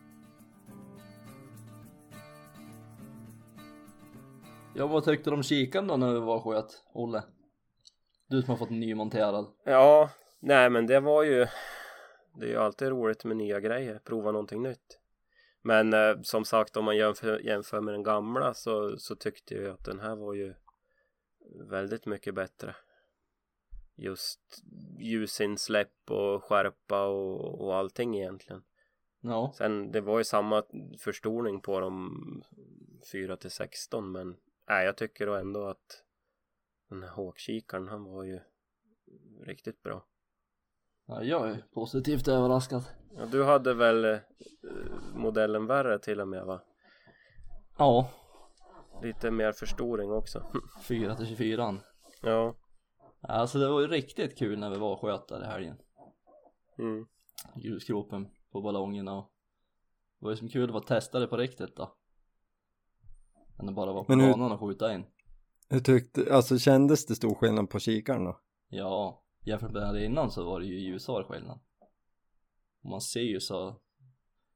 Ja, 4.74 4.87
vad 4.87 5.05
tyckte 5.05 5.31
du 5.31 5.35
om 5.35 5.42
kikaren 5.42 5.87
då 5.87 5.96
när 5.96 6.12
vi 6.12 6.20
var 6.20 6.40
sköt, 6.40 6.85
Olle? 6.92 7.22
Du 8.29 8.42
som 8.42 8.51
har 8.51 8.57
fått 8.57 8.70
en 8.70 8.81
ny 8.81 8.94
monterad. 8.94 9.46
ja, 9.64 10.11
nej 10.40 10.70
men 10.70 10.87
det 10.87 11.01
var 11.01 11.22
ju 11.22 11.46
det 12.35 12.46
är 12.46 12.51
ju 12.51 12.57
alltid 12.57 12.88
roligt 12.88 13.24
med 13.24 13.37
nya 13.37 13.61
grejer, 13.61 14.01
prova 14.05 14.33
någonting 14.33 14.62
nytt. 14.62 14.97
Men 15.68 15.92
eh, 15.92 16.20
som 16.22 16.44
sagt 16.44 16.76
om 16.76 16.85
man 16.85 16.96
jämför, 16.96 17.38
jämför 17.38 17.81
med 17.81 17.94
den 17.94 18.02
gamla 18.02 18.54
så, 18.54 18.98
så 18.98 19.16
tyckte 19.16 19.54
jag 19.54 19.74
att 19.74 19.85
den 19.85 20.00
här 20.00 20.16
var 20.16 20.35
ju 20.35 20.54
väldigt 21.70 22.07
mycket 22.07 22.35
bättre. 22.35 22.76
Just 23.96 24.62
ljusinsläpp 24.98 26.11
och 26.11 26.44
skärpa 26.44 27.07
och, 27.07 27.61
och 27.61 27.76
allting 27.76 28.16
egentligen. 28.16 28.62
Ja, 29.20 29.52
Sen 29.57 29.92
det 29.92 30.00
var 30.00 30.18
ju 30.18 30.24
samma 30.24 30.62
förstoring 30.98 31.61
på 31.61 31.81
dem 31.81 32.42
4 33.12 33.37
till 33.37 33.50
16 33.50 34.12
men 34.12 34.37
nej, 34.68 34.87
jag 34.87 34.96
tycker 34.96 35.26
då 35.26 35.35
ändå 35.35 35.66
att 35.66 36.04
den 36.88 37.02
här 37.02 37.11
håkkikaren 37.11 37.88
han 37.88 38.04
var 38.04 38.24
ju 38.24 38.40
riktigt 39.46 39.83
bra. 39.83 40.07
ja 41.07 41.22
jag 41.22 41.50
är 41.50 41.64
positivt 41.72 42.28
överraskad. 42.28 42.83
Ja, 43.16 43.26
du 43.26 43.44
hade 43.44 43.74
väl 43.74 44.04
eh, 44.04 44.18
modellen 45.18 45.66
värre 45.66 45.98
till 45.98 46.20
och 46.20 46.28
med 46.28 46.44
va? 46.46 46.61
Ja, 47.78 48.11
Lite 49.02 49.31
mer 49.31 49.52
förstoring 49.52 50.11
också. 50.12 50.46
4 50.83 51.14
till 51.16 51.26
24 51.26 51.76
ja. 52.22 52.54
Alltså 53.20 53.59
det 53.59 53.68
var 53.68 53.81
ju 53.81 53.87
riktigt 53.87 54.38
kul 54.38 54.59
när 54.59 54.70
vi 54.70 54.78
var 54.78 54.92
och 54.92 55.00
sköt 55.00 55.28
där 55.28 55.42
i 55.42 55.46
helgen. 55.46 55.76
Mm. 56.78 57.07
Grusgropen 57.54 58.28
på 58.52 58.61
ballongerna 58.62 59.16
och 59.18 59.33
det 60.18 60.24
var 60.24 60.31
ju 60.31 60.37
som 60.37 60.48
kul 60.48 60.64
att 60.64 60.72
få 60.72 60.81
testa 60.81 61.18
det 61.20 61.26
på 61.26 61.37
riktigt 61.37 61.76
då. 61.76 61.94
Än 63.61 63.68
att 63.68 63.74
bara 63.74 63.92
vara 63.92 64.04
på 64.04 64.12
Men 64.12 64.20
hur- 64.20 64.33
banan 64.33 64.52
och 64.52 64.61
skjuta 64.61 64.94
in. 64.94 65.04
Hur 65.68 65.81
tyckte, 65.81 66.35
alltså 66.35 66.59
kändes 66.59 67.07
det 67.07 67.14
stor 67.14 67.35
skillnad 67.35 67.70
på 67.70 67.78
kikaren 67.78 68.24
då? 68.24 68.40
Ja, 68.68 69.24
jämfört 69.44 69.72
med 69.72 69.94
det 69.94 70.04
innan 70.04 70.31
så 70.31 70.44
var 70.44 70.61
det 70.61 70.66
ju 70.66 70.78
ljusår 70.78 71.24
skillnad. 71.24 71.61
Man 72.85 73.00
ser 73.00 73.20
ju 73.20 73.40
så 73.40 73.81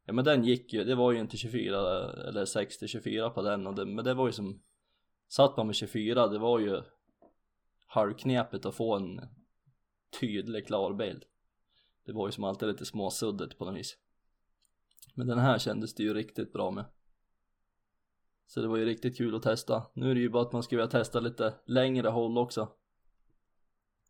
Ja 0.04 0.12
men 0.12 0.24
den 0.24 0.44
gick 0.44 0.72
ju, 0.72 0.84
det 0.84 0.94
var 0.94 1.12
ju 1.12 1.20
inte 1.20 1.36
24 1.36 1.76
eller 2.28 2.44
60-24 2.44 3.30
på 3.30 3.42
den 3.42 3.66
och 3.66 3.74
det, 3.74 3.86
men 3.86 4.04
det 4.04 4.14
var 4.14 4.26
ju 4.26 4.32
som 4.32 4.62
Satt 5.32 5.56
man 5.56 5.66
med 5.66 5.76
24 5.76 6.28
det 6.28 6.38
var 6.38 6.58
ju 6.58 6.82
halvknepigt 7.86 8.66
att 8.66 8.74
få 8.74 8.96
en 8.96 9.20
tydlig 10.20 10.66
klar 10.66 10.94
bild. 10.94 11.24
Det 12.06 12.12
var 12.12 12.28
ju 12.28 12.32
som 12.32 12.44
alltid 12.44 12.68
lite 12.68 12.86
småsuddigt 12.86 13.58
på 13.58 13.64
något 13.64 13.74
vis. 13.74 13.96
Men 15.14 15.26
den 15.26 15.38
här 15.38 15.58
kändes 15.58 15.94
det 15.94 16.02
ju 16.02 16.14
riktigt 16.14 16.52
bra 16.52 16.70
med. 16.70 16.84
Så 18.46 18.60
det 18.60 18.68
var 18.68 18.76
ju 18.76 18.84
riktigt 18.84 19.16
kul 19.16 19.34
att 19.34 19.42
testa. 19.42 19.82
Nu 19.94 20.10
är 20.10 20.14
det 20.14 20.20
ju 20.20 20.28
bara 20.28 20.42
att 20.42 20.52
man 20.52 20.62
skulle 20.62 20.82
vilja 20.82 20.90
testa 20.90 21.20
lite 21.20 21.54
längre 21.64 22.08
håll 22.08 22.38
också. 22.38 22.68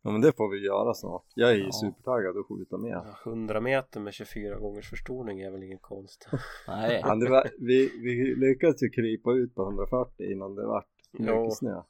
Ja 0.03 0.11
men 0.11 0.21
det 0.21 0.33
får 0.37 0.51
vi 0.51 0.65
göra 0.67 0.95
snart. 0.95 1.25
Jag 1.35 1.51
är 1.51 1.55
ju 1.55 1.65
Ja. 1.65 1.73
supertaggad 1.73 2.37
att 2.39 2.47
skjuta 2.47 2.77
med. 2.79 2.91
Ja, 2.91 3.17
100 3.25 3.61
meter 3.61 4.01
med 4.01 4.15
24 4.15 4.59
gångers 4.59 4.91
förstoring 4.91 5.41
är 5.41 5.51
väl 5.51 5.63
ingen 5.63 5.79
konst 5.79 6.29
Nej, 6.69 7.01
Ja, 7.05 7.15
det 7.15 7.31
var, 7.31 7.49
vi, 7.59 7.89
vi 8.03 8.35
lyckades 8.35 8.83
ju 8.83 8.89
krypa 8.91 9.33
ut 9.33 9.55
på 9.55 9.63
140 9.63 10.33
innan 10.33 10.55
det 10.55 10.67
vart 10.67 10.89
mycket 11.13 11.55
snö. 11.57 11.83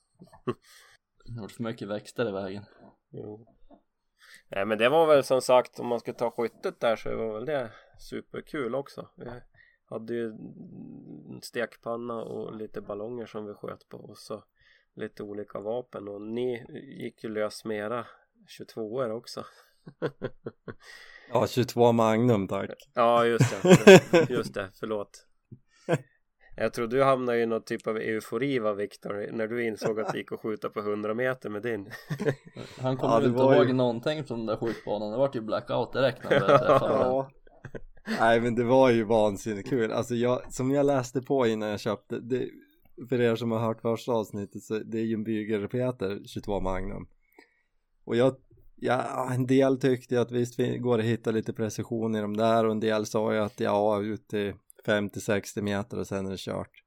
det 1.25 1.40
varit 1.40 1.53
för 1.53 1.62
mycket 1.62 1.88
växter 1.88 2.29
i 2.29 2.33
vägen 2.33 2.62
Jo. 3.11 3.46
Nej 4.48 4.66
men 4.66 4.79
det 4.79 4.88
var 4.88 5.07
väl 5.07 5.25
som 5.25 5.40
sagt 5.40 5.81
om 5.81 5.87
man 5.87 6.01
ska 6.01 6.12
ta 6.12 6.31
skyttet 6.31 6.81
där 6.81 6.96
så 6.96 7.16
var 7.16 7.35
väl 7.35 7.44
det 7.44 7.70
superkul 7.98 8.75
också. 8.75 9.09
Vi 9.16 9.25
hade 9.85 10.14
ju 10.14 10.27
en 11.31 11.40
stekpanna 11.42 12.22
och 12.22 12.55
lite 12.57 12.81
ballonger 12.81 13.27
som 13.27 13.46
vi 13.46 13.55
sköt 13.55 13.88
på 13.88 13.96
och 13.98 14.18
så 14.18 14.44
lite 14.96 15.22
olika 15.22 15.61
vapen 15.61 16.09
och 16.09 16.22
ni 16.22 16.64
gick 17.02 17.24
ju 17.24 17.31
lös 17.31 17.64
med 17.64 17.76
era 17.76 18.07
22 18.48 19.02
er 19.05 19.12
också. 19.12 19.44
Ja 21.33 21.46
22 21.46 21.92
Magnum 21.92 22.48
tack. 22.48 22.70
ja 22.94 23.24
just 23.26 23.62
det, 23.62 24.26
just 24.31 24.55
det, 24.55 24.68
förlåt. 24.81 25.26
Jag 26.57 26.72
tror 26.74 26.87
du 26.87 27.02
hamnade 27.02 27.38
i 27.40 27.46
någon 27.46 27.62
typ 27.64 27.87
av 27.87 27.96
eufori 27.96 28.59
va 28.59 28.72
Viktor 28.72 29.28
när 29.33 29.46
du 29.46 29.64
insåg 29.66 30.00
att 30.00 30.12
det 30.12 30.18
gick 30.18 30.33
att 30.33 30.40
skjuta 30.40 30.68
på 30.68 30.81
100 30.81 31.14
meter 31.14 31.48
med 31.50 31.62
din. 31.62 31.90
Han 32.81 32.96
kommer 32.96 33.14
Ja, 33.20 33.26
inte 33.26 33.42
var 33.42 33.55
ihåg 33.57 33.66
ju- 33.66 33.72
någonting 33.72 34.24
från 34.24 34.38
den 34.38 34.46
där 34.46 34.57
skjutbanan, 34.57 35.11
det 35.12 35.18
vart 35.18 35.37
ju 35.37 35.40
blackout 35.40 35.92
direkt 35.92 36.24
när 36.24 36.31
han 36.31 36.40
började 36.40 36.66
träffa. 36.68 36.87
Ja. 36.90 37.31
Nej 38.20 38.40
men 38.40 38.55
det 38.55 38.64
var 38.64 38.90
ju 38.90 39.05
vansinnigt 39.05 39.68
kul. 39.70 39.92
Alltså 39.92 40.14
jag, 40.14 40.52
som 40.52 40.70
jag 40.70 40.87
läste 40.87 41.22
på 41.22 41.46
innan 41.46 41.68
jag 41.68 41.81
köpte, 41.81 42.18
det, 42.20 42.48
för 43.09 43.20
er 43.20 43.37
som 43.37 43.50
har 43.50 43.59
hört 43.59 43.81
första 43.81 44.12
avsnittet 44.12 44.62
så 44.62 44.78
det 44.78 44.98
är 44.98 45.05
ju 45.05 45.14
en 45.14 45.24
Bügelrepeter 45.24 46.22
22 46.26 46.61
Magnum. 46.61 47.07
Och 48.05 48.16
jag, 48.16 48.37
ja 48.76 49.33
en 49.33 49.46
del 49.46 49.81
tyckte 49.81 50.20
att 50.20 50.31
visst 50.31 50.57
går 50.57 50.98
det 50.98 51.05
att 51.05 51.11
hitta 51.11 51.31
lite 51.31 51.52
precision 51.52 52.16
i 52.16 52.20
de 52.20 52.37
där 52.37 52.64
och 52.64 52.72
en 52.72 52.81
del 52.81 53.07
sa 53.07 53.33
ju 53.33 53.38
att 53.38 53.61
ja 53.61 54.02
ut 54.02 54.28
till 54.28 54.55
50-60 54.87 55.62
meter 55.62 55.98
och 55.98 56.07
sen 56.07 56.26
är 56.26 56.31
det 56.31 56.40
kört. 56.40 56.83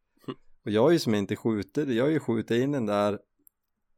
Och 0.65 0.71
jag 0.71 0.81
har 0.81 0.91
ju 0.91 0.99
som 0.99 1.15
inte 1.15 1.35
skjutit, 1.35 1.89
jag 1.89 2.03
har 2.03 2.11
ju 2.11 2.19
skjutit 2.19 2.57
in 2.57 2.71
den 2.71 2.85
där 2.85 3.19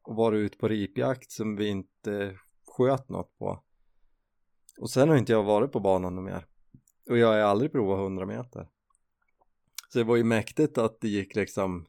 och 0.02 0.16
varit 0.16 0.38
ute 0.38 0.58
på 0.58 0.68
ripjakt 0.68 1.32
som 1.32 1.56
vi 1.56 1.68
inte 1.68 2.38
sköt 2.68 3.10
något 3.10 3.38
på. 3.38 3.64
Och 4.80 4.90
sen 4.90 5.10
har 5.10 5.18
inte 5.18 5.32
jag 5.32 5.44
varit 5.44 5.72
på 5.72 5.80
banan 5.80 6.16
något 6.16 6.26
mer. 6.26 6.46
Och 7.10 7.18
jag 7.18 7.28
har 7.28 7.38
aldrig 7.38 7.72
provat 7.72 8.00
100 8.00 8.26
meter. 8.26 8.68
Så 9.90 10.00
det 10.00 10.04
var 10.04 10.16
ju 10.16 10.24
mäktigt 10.24 10.78
att 10.78 11.02
det 11.02 11.08
gick 11.08 11.36
liksom 11.36 11.88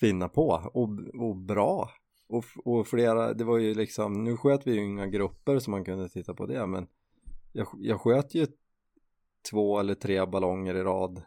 finna 0.00 0.28
på 0.28 0.70
och, 0.74 0.88
och 1.28 1.36
bra. 1.36 1.90
Och, 2.28 2.44
och 2.64 2.86
flera, 2.86 3.34
det 3.34 3.44
var 3.44 3.58
ju 3.58 3.74
liksom, 3.74 4.24
nu 4.24 4.36
sköt 4.36 4.66
vi 4.66 4.72
ju 4.74 4.84
inga 4.84 5.06
grupper 5.06 5.58
som 5.58 5.70
man 5.70 5.84
kunde 5.84 6.08
titta 6.08 6.34
på 6.34 6.46
det 6.46 6.66
men 6.66 6.86
jag, 7.52 7.68
jag 7.78 8.00
sköt 8.00 8.34
ju 8.34 8.46
två 9.50 9.78
eller 9.80 9.94
tre 9.94 10.26
ballonger 10.26 10.74
i 10.74 10.82
rad 10.82 11.22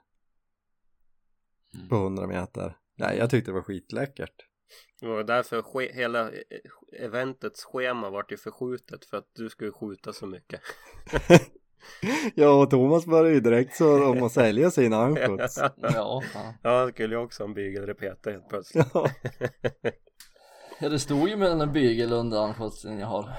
Mm. 1.75 1.89
på 1.89 1.95
100 1.95 2.27
meter. 2.27 2.77
Nej, 2.95 3.17
jag 3.17 3.30
tyckte 3.30 3.51
det 3.51 3.56
var 3.56 3.62
skitläckert. 3.62 4.45
Och 5.01 5.25
därför 5.25 5.62
ske- 5.62 5.93
hela 5.93 6.32
eh, 6.32 6.36
eventets 6.99 7.63
schema 7.65 8.10
vart 8.10 8.32
ju 8.32 8.38
förskjutet 8.38 9.06
för 9.06 9.17
att 9.17 9.30
du 9.34 9.49
skulle 9.49 9.71
skjuta 9.71 10.13
så 10.13 10.27
mycket. 10.27 10.62
Ja, 12.35 12.61
och 12.63 12.69
Thomas 12.69 13.05
började 13.05 13.33
ju 13.33 13.39
direkt 13.39 13.75
så 13.75 14.09
om 14.11 14.23
att 14.23 14.31
sälja 14.31 14.71
sina 14.71 14.97
ankots. 15.03 15.59
Ja, 15.81 16.21
fan. 16.33 16.53
Ja, 16.63 16.79
han 16.79 16.91
skulle 16.91 17.15
ju 17.15 17.21
också 17.21 17.43
ha 17.43 17.47
en 17.47 17.53
bygelrepeter 17.53 18.31
helt 18.31 18.49
plötsligt. 18.49 18.87
Ja. 18.93 19.09
ja 20.79 20.89
det 20.89 20.99
stod 20.99 21.29
ju 21.29 21.37
med 21.37 21.49
den 21.49 21.59
där 21.59 21.65
bygel 21.67 22.13
under 22.13 22.37
anfotsen 22.39 22.99
jag 22.99 23.07
har 23.07 23.29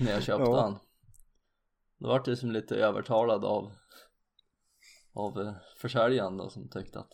när 0.00 0.12
jag 0.12 0.22
köpte 0.22 0.42
Ja. 0.50 0.62
den 0.62 0.76
Då 1.98 2.08
vart 2.08 2.24
det 2.24 2.36
som 2.36 2.50
lite 2.50 2.76
övertalad 2.76 3.44
av 3.44 3.72
av 5.14 5.40
eh, 5.40 5.52
försäljaren 5.80 6.36
då 6.36 6.50
som 6.50 6.68
tyckte 6.68 6.98
att 6.98 7.12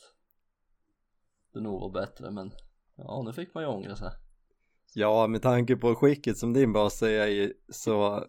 det 1.55 1.61
nog 1.61 1.81
var 1.81 1.91
bättre 1.91 2.31
men 2.31 2.53
ja 2.97 3.23
nu 3.27 3.33
fick 3.33 3.55
man 3.55 3.63
ju 3.63 3.69
ångra 3.69 3.97
sig 3.97 4.11
Ja, 4.95 5.27
med 5.27 5.43
tanke 5.43 5.77
på 5.77 5.95
skicket 5.95 6.39
som 6.39 6.53
din 6.53 6.73
bas 6.73 7.03
är 7.03 7.27
i 7.27 7.53
så, 7.69 8.25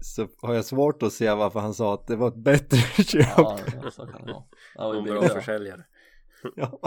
så 0.00 0.28
har 0.42 0.54
jag 0.54 0.64
svårt 0.64 1.02
att 1.02 1.12
se 1.12 1.34
varför 1.34 1.60
han 1.60 1.74
sa 1.74 1.94
att 1.94 2.06
det 2.06 2.16
var 2.16 2.28
ett 2.28 2.36
bättre 2.36 2.76
köp. 3.04 3.26
Ja, 3.36 3.58
ja 3.82 3.90
så 3.90 4.06
kan 4.06 4.26
det 4.26 4.32
vara 4.32 4.44
Det 4.74 4.78
var 4.82 4.94
ju 4.94 4.98
En 4.98 5.04
bra 5.04 5.28
försäljare. 5.28 5.84
Ja. 6.56 6.80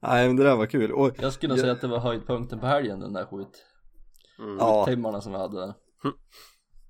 Nej, 0.00 0.26
men 0.26 0.36
det 0.36 0.42
där 0.44 0.56
var 0.56 0.66
kul. 0.66 0.92
Och 0.92 1.10
Jag 1.18 1.32
skulle 1.32 1.48
nog 1.48 1.58
Ja. 1.58 1.62
säga 1.62 1.72
att 1.72 1.80
det 1.80 1.86
var 1.88 1.98
höjdpunkten 1.98 2.60
på 2.60 2.66
helgen 2.66 3.00
den 3.00 3.12
där 3.12 3.24
skjut 3.26 3.64
Mm. 4.38 4.56
ja, 4.58 4.84
timmarna 4.86 5.20
som 5.20 5.32
vi 5.32 5.38
hade 5.38 5.60
där 5.60 5.74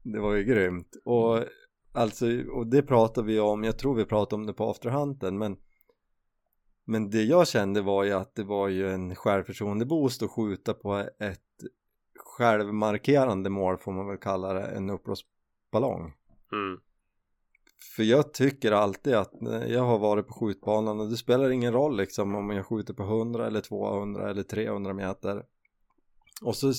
det 0.02 0.20
var 0.20 0.34
ju 0.34 0.44
grymt. 0.44 0.96
Och 1.04 1.44
alltså, 1.92 2.26
och 2.52 2.66
det 2.66 2.82
pratade 2.82 3.26
vi 3.26 3.40
om, 3.40 3.64
jag 3.64 3.78
tror 3.78 3.94
vi 3.94 4.04
pratade 4.04 4.40
om 4.40 4.46
det 4.46 4.52
på 4.52 4.70
afterhunten, 4.70 5.38
men 5.38 5.56
men 6.84 7.10
det 7.10 7.22
jag 7.22 7.48
kände 7.48 7.82
var 7.82 8.04
ju 8.04 8.12
att 8.12 8.34
det 8.34 8.44
var 8.44 8.68
ju 8.68 8.90
en 8.92 9.14
självförtroende-boost 9.14 10.22
att 10.24 10.30
skjuta 10.30 10.74
på 10.74 10.96
ett 11.18 11.40
självmarkerande 12.36 13.50
mål 13.50 13.78
får 13.78 13.92
man 13.92 14.06
väl 14.06 14.18
kalla 14.18 14.52
det, 14.52 14.66
en 14.66 14.90
uppblåsballong. 14.90 16.14
Mm. 16.52 16.80
För 17.96 18.02
jag 18.02 18.34
tycker 18.34 18.72
alltid 18.72 19.14
att 19.14 19.32
jag 19.68 19.82
har 19.82 19.98
varit 19.98 20.26
på 20.26 20.34
skjutbanan 20.34 21.00
och 21.00 21.10
det 21.10 21.16
spelar 21.16 21.50
ingen 21.50 21.72
roll 21.72 21.96
liksom 21.96 22.34
om 22.34 22.50
jag 22.50 22.66
skjuter 22.66 22.94
på 22.94 23.02
100 23.02 23.46
eller 23.46 23.60
200 23.60 24.30
eller 24.30 24.42
300 24.42 24.92
meter. 24.94 25.42
Och 26.42 26.56
så, 26.56 26.72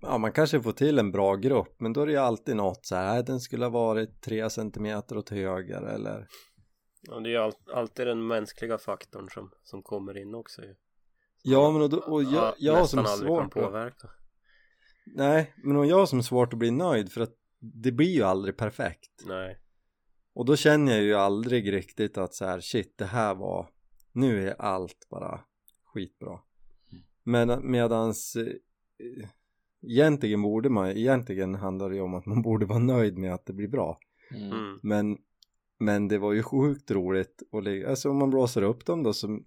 ja 0.00 0.18
man 0.18 0.32
kanske 0.32 0.62
får 0.62 0.72
till 0.72 0.98
en 0.98 1.12
bra 1.12 1.34
grupp 1.36 1.74
men 1.78 1.92
då 1.92 2.00
är 2.00 2.06
det 2.06 2.12
ju 2.12 2.18
alltid 2.18 2.56
något 2.56 2.86
så 2.86 2.96
här, 2.96 3.14
"Nej, 3.14 3.24
den 3.24 3.40
skulle 3.40 3.64
ha 3.64 3.70
varit 3.70 4.22
3 4.22 4.50
centimeter 4.50 5.16
åt 5.16 5.30
höger 5.30 5.82
eller 5.82 6.28
Ja, 7.02 7.20
det 7.20 7.28
är 7.28 7.30
ju 7.30 7.38
all, 7.38 7.52
alltid 7.72 8.06
den 8.06 8.26
mänskliga 8.26 8.78
faktorn 8.78 9.28
som, 9.30 9.50
som 9.62 9.82
kommer 9.82 10.16
in 10.16 10.34
också 10.34 10.62
ju. 10.62 10.74
Ja 11.42 11.70
men 11.70 11.82
och, 11.82 11.90
då, 11.90 11.98
och 11.98 12.22
jag, 12.22 12.32
Ja, 12.32 12.54
jag 12.58 12.76
har 12.76 12.84
som 12.84 13.04
svårt 13.06 13.50
påverka. 13.50 14.08
Nej 15.04 15.52
men 15.56 15.76
och 15.76 15.86
jag 15.86 16.08
som 16.08 16.22
svårt 16.22 16.52
att 16.52 16.58
bli 16.58 16.70
nöjd 16.70 17.12
för 17.12 17.20
att 17.20 17.34
det 17.58 17.92
blir 17.92 18.10
ju 18.10 18.22
aldrig 18.22 18.56
perfekt. 18.56 19.24
Nej. 19.26 19.58
Och 20.34 20.44
då 20.44 20.56
känner 20.56 20.92
jag 20.92 21.02
ju 21.02 21.14
aldrig 21.14 21.72
riktigt 21.72 22.18
att 22.18 22.34
så 22.34 22.44
här 22.44 22.60
shit 22.60 22.98
det 22.98 23.04
här 23.04 23.34
var 23.34 23.68
nu 24.12 24.48
är 24.48 24.60
allt 24.60 25.08
bara 25.10 25.40
skitbra. 25.84 26.40
Men 27.22 27.70
medans 27.70 28.36
eh, 28.36 29.28
egentligen 29.82 30.42
borde 30.42 30.68
man 30.68 30.90
egentligen 30.90 31.54
handlar 31.54 31.90
det 31.90 31.96
ju 31.96 32.02
om 32.02 32.14
att 32.14 32.26
man 32.26 32.42
borde 32.42 32.66
vara 32.66 32.78
nöjd 32.78 33.18
med 33.18 33.34
att 33.34 33.46
det 33.46 33.52
blir 33.52 33.68
bra. 33.68 33.98
mm. 34.30 34.52
Mm. 34.52 34.78
Men 34.82 35.18
men 35.78 36.08
det 36.08 36.18
var 36.18 36.32
ju 36.32 36.42
sjukt 36.42 36.90
roligt 36.90 37.42
och 37.50 37.66
alltså 37.88 38.10
om 38.10 38.16
man 38.16 38.30
blåser 38.30 38.62
upp 38.62 38.86
dem 38.86 39.02
då 39.02 39.12
som 39.12 39.44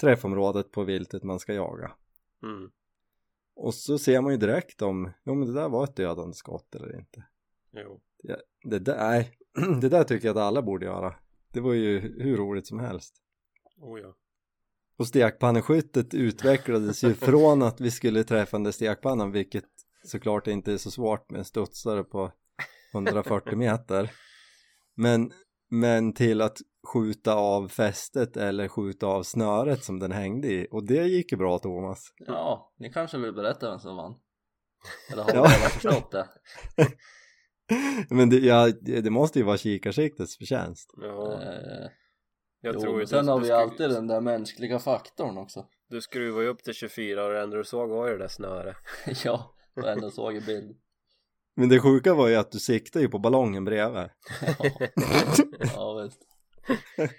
träffområdet 0.00 0.70
på 0.70 0.84
viltet 0.84 1.22
man 1.22 1.38
ska 1.38 1.54
jaga. 1.54 1.92
Mm. 2.42 2.70
Och 3.54 3.74
så 3.74 3.98
ser 3.98 4.20
man 4.20 4.32
ju 4.32 4.38
direkt 4.38 4.82
om, 4.82 5.10
ja 5.24 5.34
men 5.34 5.48
det 5.48 5.54
där 5.54 5.68
var 5.68 5.84
ett 5.84 5.96
dödande 5.96 6.34
skott 6.34 6.74
eller 6.74 6.98
inte. 6.98 7.24
Jo. 7.72 8.00
Det 8.62 8.78
där, 8.78 8.96
nej, 8.96 9.30
det 9.80 9.88
där 9.88 10.04
tycker 10.04 10.28
jag 10.28 10.38
att 10.38 10.42
alla 10.42 10.62
borde 10.62 10.86
göra. 10.86 11.14
Det 11.52 11.60
var 11.60 11.72
ju 11.72 11.98
hur 11.98 12.36
roligt 12.36 12.66
som 12.66 12.78
helst. 12.78 13.14
Oh 13.80 14.00
ja. 14.00 14.16
Och 14.96 15.06
stekpanneskyttet 15.06 16.14
utvecklades 16.14 17.04
ju 17.04 17.14
från 17.14 17.62
att 17.62 17.80
vi 17.80 17.90
skulle 17.90 18.24
träffa 18.24 18.56
den 18.56 18.64
där 18.64 18.72
stekpannan, 18.72 19.32
vilket 19.32 19.64
såklart 20.04 20.46
inte 20.46 20.72
är 20.72 20.76
så 20.76 20.90
svårt 20.90 21.30
med 21.30 21.38
en 21.38 21.44
studsare 21.44 22.04
på 22.04 22.32
140 22.94 23.56
meter. 23.56 24.10
Men, 24.94 25.32
men 25.70 26.12
till 26.12 26.40
att 26.40 26.58
skjuta 26.92 27.34
av 27.34 27.68
fästet 27.68 28.36
eller 28.36 28.68
skjuta 28.68 29.06
av 29.06 29.22
snöret 29.22 29.84
som 29.84 29.98
den 29.98 30.12
hängde 30.12 30.48
i. 30.48 30.68
Och 30.70 30.84
det 30.86 31.04
gick 31.06 31.32
ju 31.32 31.38
bra 31.38 31.58
Thomas. 31.58 32.12
Ja, 32.26 32.72
ni 32.78 32.92
kanske 32.92 33.18
vill 33.18 33.32
berätta 33.32 33.70
vem 33.70 33.78
som 33.78 33.96
vann? 33.96 34.14
Eller 35.12 35.22
har 35.22 35.34
Ja. 35.34 35.42
ni 35.42 35.48
redan 35.48 35.70
förstått 35.70 36.10
det? 36.10 36.28
Men 38.14 38.30
det, 38.30 38.36
ja, 38.36 38.70
det 38.80 39.00
det 39.00 39.10
måste 39.10 39.38
ju 39.38 39.44
vara 39.44 39.56
kikarsiktets 39.56 40.36
förtjänst. 40.38 40.90
Ja. 40.96 41.32
Eh, 41.42 41.88
Jag 42.60 42.74
jo, 42.74 42.80
tror 42.80 43.00
ju 43.00 43.06
sen 43.06 43.28
har 43.28 43.40
vi 43.40 43.50
alltid 43.52 43.90
den 43.90 44.06
där 44.06 44.20
mänskliga 44.20 44.78
faktorn 44.78 45.38
också 45.38 45.66
du 45.88 46.00
skruvar 46.00 46.42
ju 46.42 46.48
upp 46.48 46.62
till 46.62 46.74
24 46.74 47.24
och 47.26 47.32
det 47.32 47.40
enda 47.42 47.56
du 47.56 47.64
såg 47.64 47.88
var 47.90 48.06
ju 48.06 48.12
det 48.12 48.18
där 48.18 48.28
snöret. 48.28 48.76
Ja, 49.24 49.54
och 49.76 49.88
ändå 49.88 50.10
såg 50.10 50.36
i 50.36 50.40
bild 50.40 50.76
Men 51.56 51.68
det 51.68 51.80
sjuka 51.80 52.14
var 52.14 52.28
ju 52.28 52.36
att 52.36 52.52
du 52.52 52.58
siktade 52.58 53.04
ju 53.04 53.08
på 53.08 53.18
ballongen 53.18 53.64
bredvid. 53.64 54.08
ja 55.74 56.02
visst. 56.02 56.20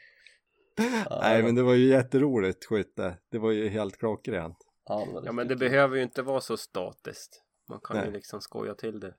Nej 1.21 1.43
men 1.43 1.55
det 1.55 1.63
var 1.63 1.73
ju 1.73 1.87
jätteroligt 1.87 2.65
skytte. 2.65 3.17
Det 3.31 3.37
var 3.37 3.51
ju 3.51 3.69
helt 3.69 3.97
klockrent. 3.97 4.57
Ja, 4.85 5.05
det 5.05 5.13
var 5.13 5.25
Ja 5.25 5.31
men 5.31 5.47
det 5.47 5.55
behöver 5.55 5.95
ju 5.95 6.03
inte 6.03 6.21
vara 6.21 6.41
så 6.41 6.57
statiskt. 6.57 7.43
Man 7.69 7.79
kan 7.83 7.97
ju 7.97 8.03
Nej. 8.03 8.11
liksom 8.11 8.41
skoja 8.41 8.73
till 8.73 8.99
det. 8.99 9.13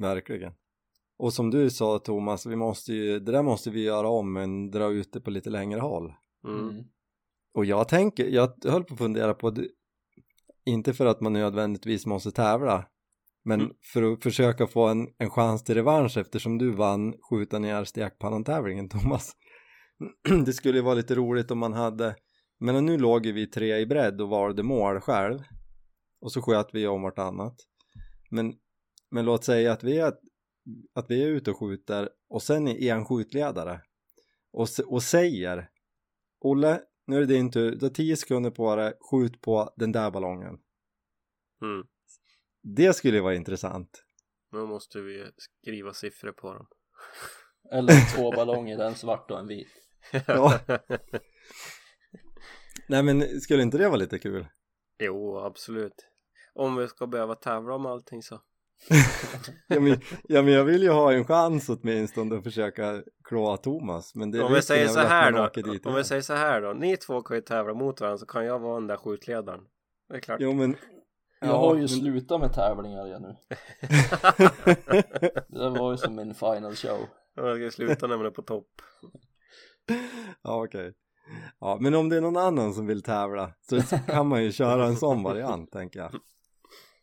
Verkligen. 0.00 0.52
Och 1.18 1.32
som 1.32 1.50
du 1.50 1.70
sa 1.70 1.98
Thomas, 1.98 2.46
vi 2.46 2.56
måste 2.56 2.92
ju, 2.92 3.20
det 3.20 3.32
där 3.32 3.42
måste 3.42 3.70
vi 3.70 3.82
göra 3.82 4.08
om 4.08 4.32
men 4.32 4.70
dra 4.70 4.90
ut 4.90 5.12
det 5.12 5.20
på 5.20 5.30
lite 5.30 5.50
längre 5.50 5.80
håll. 5.80 6.12
Mm. 6.44 6.68
Mm. 6.68 6.84
Och 7.54 7.64
jag 7.64 7.88
tänker, 7.88 8.26
jag 8.26 8.52
höll 8.64 8.84
på 8.84 8.94
att 8.94 8.98
fundera 8.98 9.34
på 9.34 9.50
det, 9.50 9.68
inte 10.64 10.94
för 10.94 11.06
att 11.06 11.20
man 11.20 11.32
nödvändigtvis 11.32 12.06
måste 12.06 12.30
tävla, 12.30 12.86
men 13.44 13.60
Mm. 13.60 13.72
för 13.92 14.12
att 14.12 14.22
försöka 14.22 14.66
få 14.66 14.88
en, 14.88 15.08
en 15.18 15.30
chans 15.30 15.64
till 15.64 15.74
revansch 15.74 16.16
eftersom 16.16 16.58
du 16.58 16.70
vann 16.70 17.14
skjuta 17.30 17.58
ner 17.58 17.84
stekpannan-tävlingen 17.84 18.88
Thomas. 18.90 19.32
det 20.46 20.52
skulle 20.52 20.78
ju 20.78 20.84
vara 20.84 20.94
lite 20.94 21.14
roligt 21.14 21.50
om 21.50 21.58
man 21.58 21.72
hade, 21.72 22.16
men 22.60 22.86
nu 22.86 22.98
låg 22.98 23.26
vi 23.26 23.46
tre 23.46 23.78
i 23.78 23.86
bredd 23.86 24.20
och 24.20 24.28
valde 24.28 24.62
mål 24.62 25.00
själv 25.00 25.38
och 26.20 26.32
så 26.32 26.42
sköt 26.42 26.68
vi 26.72 26.86
om 26.86 27.02
vartannat. 27.02 27.56
Men, 28.30 28.54
men 29.10 29.24
låt 29.24 29.44
säga 29.44 29.72
att 29.72 29.84
vi 29.84 29.98
är, 29.98 30.12
att 30.94 31.06
vi 31.10 31.22
är 31.22 31.26
ute 31.28 31.50
och 31.50 31.58
skjuter 31.58 32.08
och 32.28 32.42
sen 32.42 32.68
är 32.68 32.94
en 32.94 33.04
skjutledare 33.04 33.80
och, 34.52 34.68
och 34.86 35.02
säger 35.02 35.68
Olle, 36.40 36.80
nu 37.06 37.16
är 37.16 37.20
det 37.20 37.26
din 37.26 37.50
tur, 37.50 37.76
du 37.76 37.86
har 37.86 37.90
10 37.90 38.16
sekunder 38.16 38.50
på 38.50 38.76
dig, 38.76 38.92
skjut 39.10 39.40
på 39.40 39.70
den 39.76 39.92
där 39.92 40.10
ballongen. 40.10 40.58
Mm. 41.62 41.86
Det 42.62 42.92
skulle 42.92 43.20
vara 43.20 43.34
intressant. 43.34 44.04
Då 44.52 44.66
måste 44.66 45.00
vi 45.00 45.26
skriva 45.36 45.92
siffror 45.92 46.32
på 46.32 46.52
dem. 46.54 46.66
Eller 47.72 48.16
två 48.16 48.32
ballonger, 48.32 48.78
en 48.78 48.94
svart 48.94 49.30
och 49.30 49.38
en 49.38 49.46
vit. 49.46 49.68
Ja. 50.26 50.60
Nej 52.88 53.02
men 53.02 53.40
skulle 53.40 53.62
inte 53.62 53.78
det 53.78 53.88
vara 53.88 53.96
lite 53.96 54.18
kul? 54.18 54.46
jo, 55.00 55.38
absolut. 55.38 56.06
Om 56.54 56.76
vi 56.76 56.88
ska 56.88 57.06
behöva 57.06 57.34
tävla 57.34 57.74
om 57.74 57.86
allting 57.86 58.22
så. 58.22 58.40
Ja 59.68 59.80
men, 59.80 60.00
ja, 60.22 60.42
men 60.42 60.52
jag 60.52 60.64
vill 60.64 60.82
ju 60.82 60.90
ha 60.90 61.12
en 61.12 61.24
chans 61.24 61.68
åtminstone 61.68 62.36
att 62.36 62.44
försöka 62.44 63.02
klåa 63.24 63.56
Thomas. 63.56 64.14
Men 64.14 64.30
det 64.30 64.42
om 64.42 64.52
vi 64.52 64.62
säger 64.62 64.88
så 64.88 65.00
här 65.00 65.32
då. 65.32 65.38
Om 65.38 65.50
vi 65.54 65.90
igen. 65.90 66.04
säger 66.04 66.22
så 66.22 66.34
här 66.34 66.62
då. 66.62 66.72
Ni 66.72 66.96
två 66.96 67.22
kan 67.22 67.36
ju 67.36 67.40
tävla 67.40 67.74
mot 67.74 68.00
varandra 68.00 68.18
så 68.18 68.26
kan 68.26 68.44
jag 68.44 68.58
vara 68.58 68.74
den 68.74 68.86
där 68.86 68.96
skjutledaren. 68.96 69.60
Det 70.08 70.16
är 70.16 70.20
klart. 70.20 70.40
Jo 70.40 70.52
men... 70.52 70.76
Jag 71.40 71.48
Ja, 71.50 71.56
har 71.58 71.74
ju 71.74 71.80
men- 71.80 71.88
slutat 71.88 72.40
med 72.40 72.52
tävlingar 72.52 73.06
igen 73.06 73.22
nu. 73.22 73.36
Det 75.48 75.58
där 75.58 75.70
var 75.70 75.90
ju 75.90 75.96
som 75.96 76.14
min 76.14 76.34
final 76.34 76.74
show. 76.74 76.98
Jag 77.34 77.56
ska 77.56 77.70
sluta 77.76 78.06
när 78.06 78.16
man 78.16 78.26
är 78.26 78.30
på 78.30 78.42
topp. 78.42 78.68
Ja 80.42 80.64
okej. 80.64 80.94
Ja 81.60 81.78
men 81.80 81.94
om 81.94 82.08
det 82.08 82.16
är 82.16 82.20
någon 82.20 82.36
annan 82.36 82.74
som 82.74 82.86
vill 82.86 83.02
tävla 83.02 83.52
så 83.60 83.80
kan 84.06 84.26
man 84.26 84.44
ju 84.44 84.52
köra 84.52 84.86
en 84.86 84.96
sån 84.96 85.22
variant 85.22 85.72
tänker 85.72 86.00
jag. 86.00 86.10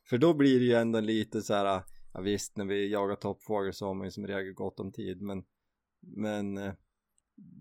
För 0.10 0.18
då 0.18 0.34
blir 0.34 0.60
det 0.60 0.66
ju 0.66 0.74
ändå 0.74 1.00
lite 1.00 1.42
så 1.42 1.54
här, 1.54 1.82
ja 2.14 2.22
visst 2.22 2.58
när 2.58 2.66
vi 2.66 2.92
jagar 2.92 3.16
toppfågel 3.16 3.74
så 3.74 3.88
har 3.88 3.94
man 3.94 4.06
ju 4.08 4.12
som 4.12 4.28
regel 4.28 4.54
gott 4.54 4.80
om 4.80 4.92
tid 4.92 5.22
men 5.22 5.44
men 6.02 6.58
eh, 6.58 6.74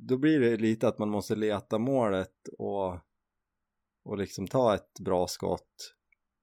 då 0.09 0.17
blir 0.17 0.41
det 0.41 0.57
lite 0.57 0.89
att 0.89 0.99
man 0.99 1.09
måste 1.09 1.37
leta 1.37 1.79
målet 1.79 2.49
och 2.59 2.99
och 4.05 4.19
liksom 4.19 4.47
ta 4.47 4.75
ett 4.75 5.01
bra 5.01 5.27
skott 5.27 5.96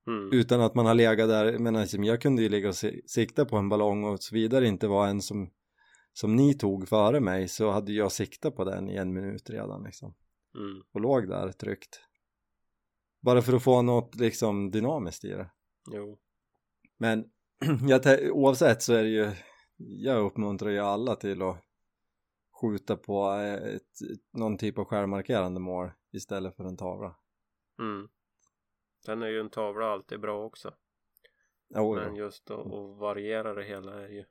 Mm. 0.08 0.30
utan 0.34 0.62
att 0.62 0.76
man 0.76 0.86
har 0.86 0.94
legat 0.94 1.30
där, 1.30 1.58
men 1.60 1.74
liksom, 1.74 2.04
jag 2.04 2.22
kunde 2.22 2.42
ju 2.42 2.50
ligga 2.50 2.68
och 2.70 2.76
si- 2.76 3.02
sikta 3.08 3.46
på 3.46 3.58
en 3.58 3.70
ballong 3.70 4.04
och 4.04 4.24
så 4.24 4.36
vidare 4.36 4.68
inte 4.68 4.88
var 4.88 5.08
en 5.08 5.22
som 5.22 5.50
som 6.16 6.36
ni 6.36 6.54
tog 6.54 6.88
före 6.90 7.20
mig 7.20 7.48
så 7.48 7.70
hade 7.72 7.92
jag 7.94 8.12
siktat 8.12 8.56
på 8.56 8.64
den 8.64 8.90
i 8.90 8.96
en 8.96 9.14
minut 9.14 9.50
redan 9.50 9.84
liksom 9.84 10.14
Mm. 10.56 10.84
och 10.94 11.02
låg 11.02 11.28
där 11.28 11.52
tryggt 11.52 12.00
bara 13.22 13.42
för 13.42 13.54
att 13.54 13.64
få 13.64 13.82
något 13.82 14.16
liksom 14.16 14.72
dynamiskt 14.72 15.26
i 15.26 15.30
det 15.30 15.52
Jo. 15.92 16.18
men 16.98 17.26
oavsett 18.32 18.82
så 18.82 18.94
är 18.94 19.04
det 19.04 19.10
ju 19.10 19.32
jag 19.78 20.26
uppmuntrar 20.26 20.70
ju 20.70 20.80
alla 20.80 21.16
till 21.16 21.42
att 21.42 21.58
skjuta 22.62 22.98
på 22.98 23.30
ett, 23.32 23.92
någon 24.38 24.58
typ 24.58 24.78
av 24.78 24.86
självmarkerande 24.86 25.60
mål 25.60 25.92
istället 26.12 26.56
för 26.56 26.64
en 26.64 26.78
tavla 26.78 27.16
Mm. 27.80 28.08
Sen 29.06 29.22
är 29.22 29.28
ju 29.28 29.40
en 29.40 29.50
tavla 29.50 29.86
alltid 29.86 30.20
bra 30.20 30.46
också. 30.46 30.74
Jo, 31.76 31.96
Men 31.96 32.16
jo. 32.16 32.24
just 32.24 32.52
att, 32.52 32.60
att 32.60 32.98
variera 33.00 33.54
det 33.54 33.64
hela 33.64 34.02
är 34.02 34.08
ju. 34.08 34.26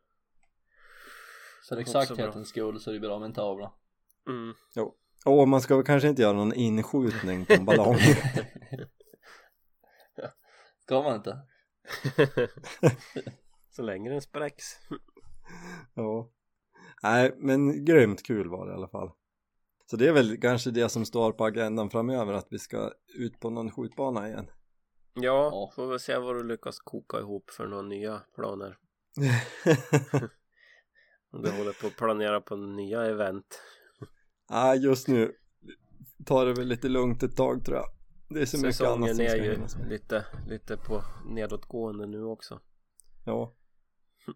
För 1.69 1.77
exakthetens 1.77 2.49
skull 2.49 2.81
så 2.81 2.91
är 2.91 2.95
det 2.95 3.01
bra 3.01 3.19
med 3.19 3.27
en 3.27 3.33
tavla. 3.33 3.73
Mm. 4.29 4.55
Och 5.25 5.49
man 5.49 5.61
ska 5.61 5.77
väl 5.77 5.85
kanske 5.85 6.09
inte 6.09 6.23
göra 6.23 6.33
någon 6.33 6.55
inskjutning 6.55 7.45
på 7.45 7.53
en 7.53 7.65
ballong 7.65 7.97
Ska 10.81 11.03
man 11.03 11.17
inte? 11.17 11.39
så 13.71 13.83
länge 13.83 14.11
den 14.11 14.23
spräcks. 14.23 14.65
Ja. 15.95 16.31
Nej, 17.03 17.35
men 17.37 17.85
grymt 17.85 18.23
kul 18.23 18.49
var 18.49 18.67
det 18.67 18.73
i 18.73 18.75
alla 18.75 18.89
fall. 18.89 19.11
Så 19.87 19.97
det 19.97 20.09
är 20.09 20.13
väl 20.13 20.41
kanske 20.41 20.71
det 20.71 20.89
som 20.89 21.05
står 21.05 21.33
på 21.33 21.45
agendan 21.45 21.91
framöver 21.91 22.33
att 22.33 22.47
vi 22.51 22.59
ska 22.59 22.91
ut 23.19 23.41
på 23.41 23.51
någon 23.51 23.71
skjutbana 23.71 24.29
igen. 24.29 24.47
Ja, 25.15 25.49
Ja. 25.53 25.73
får 25.77 25.87
vi 25.93 25.99
se 25.99 26.19
vad 26.19 26.37
du 26.37 26.45
lyckas 26.45 26.79
koka 26.79 27.19
ihop 27.19 27.51
för 27.51 27.67
några 27.67 27.83
nya 27.83 28.23
planer. 28.35 28.79
Om 31.33 31.43
du 31.43 31.51
håller 31.51 31.81
på 31.81 31.87
att 31.87 31.97
planera 31.97 32.41
på 32.41 32.57
nya 32.57 33.05
event. 33.05 33.61
Nej, 34.51 34.79
just 34.79 35.09
nu 35.09 35.33
tar 36.27 36.47
det 36.47 36.53
väl 36.55 36.67
lite 36.69 36.89
lugnt 36.89 37.23
ett 37.23 37.37
tag 37.37 37.65
tror 37.65 37.77
jag. 37.77 37.87
Det 38.29 38.41
är 38.43 38.47
så 38.47 38.59
mycket 38.67 38.81
annat 38.81 39.17
som 39.17 39.25
är 39.25 39.29
ska 39.29 39.45
ju 39.45 39.53
hinnas 39.53 39.77
med. 39.77 39.89
lite, 39.89 40.25
lite 40.49 40.77
på 40.77 41.03
nedåtgående 41.31 42.07
nu 42.07 42.25
också. 42.25 42.61
Ja. 43.25 43.55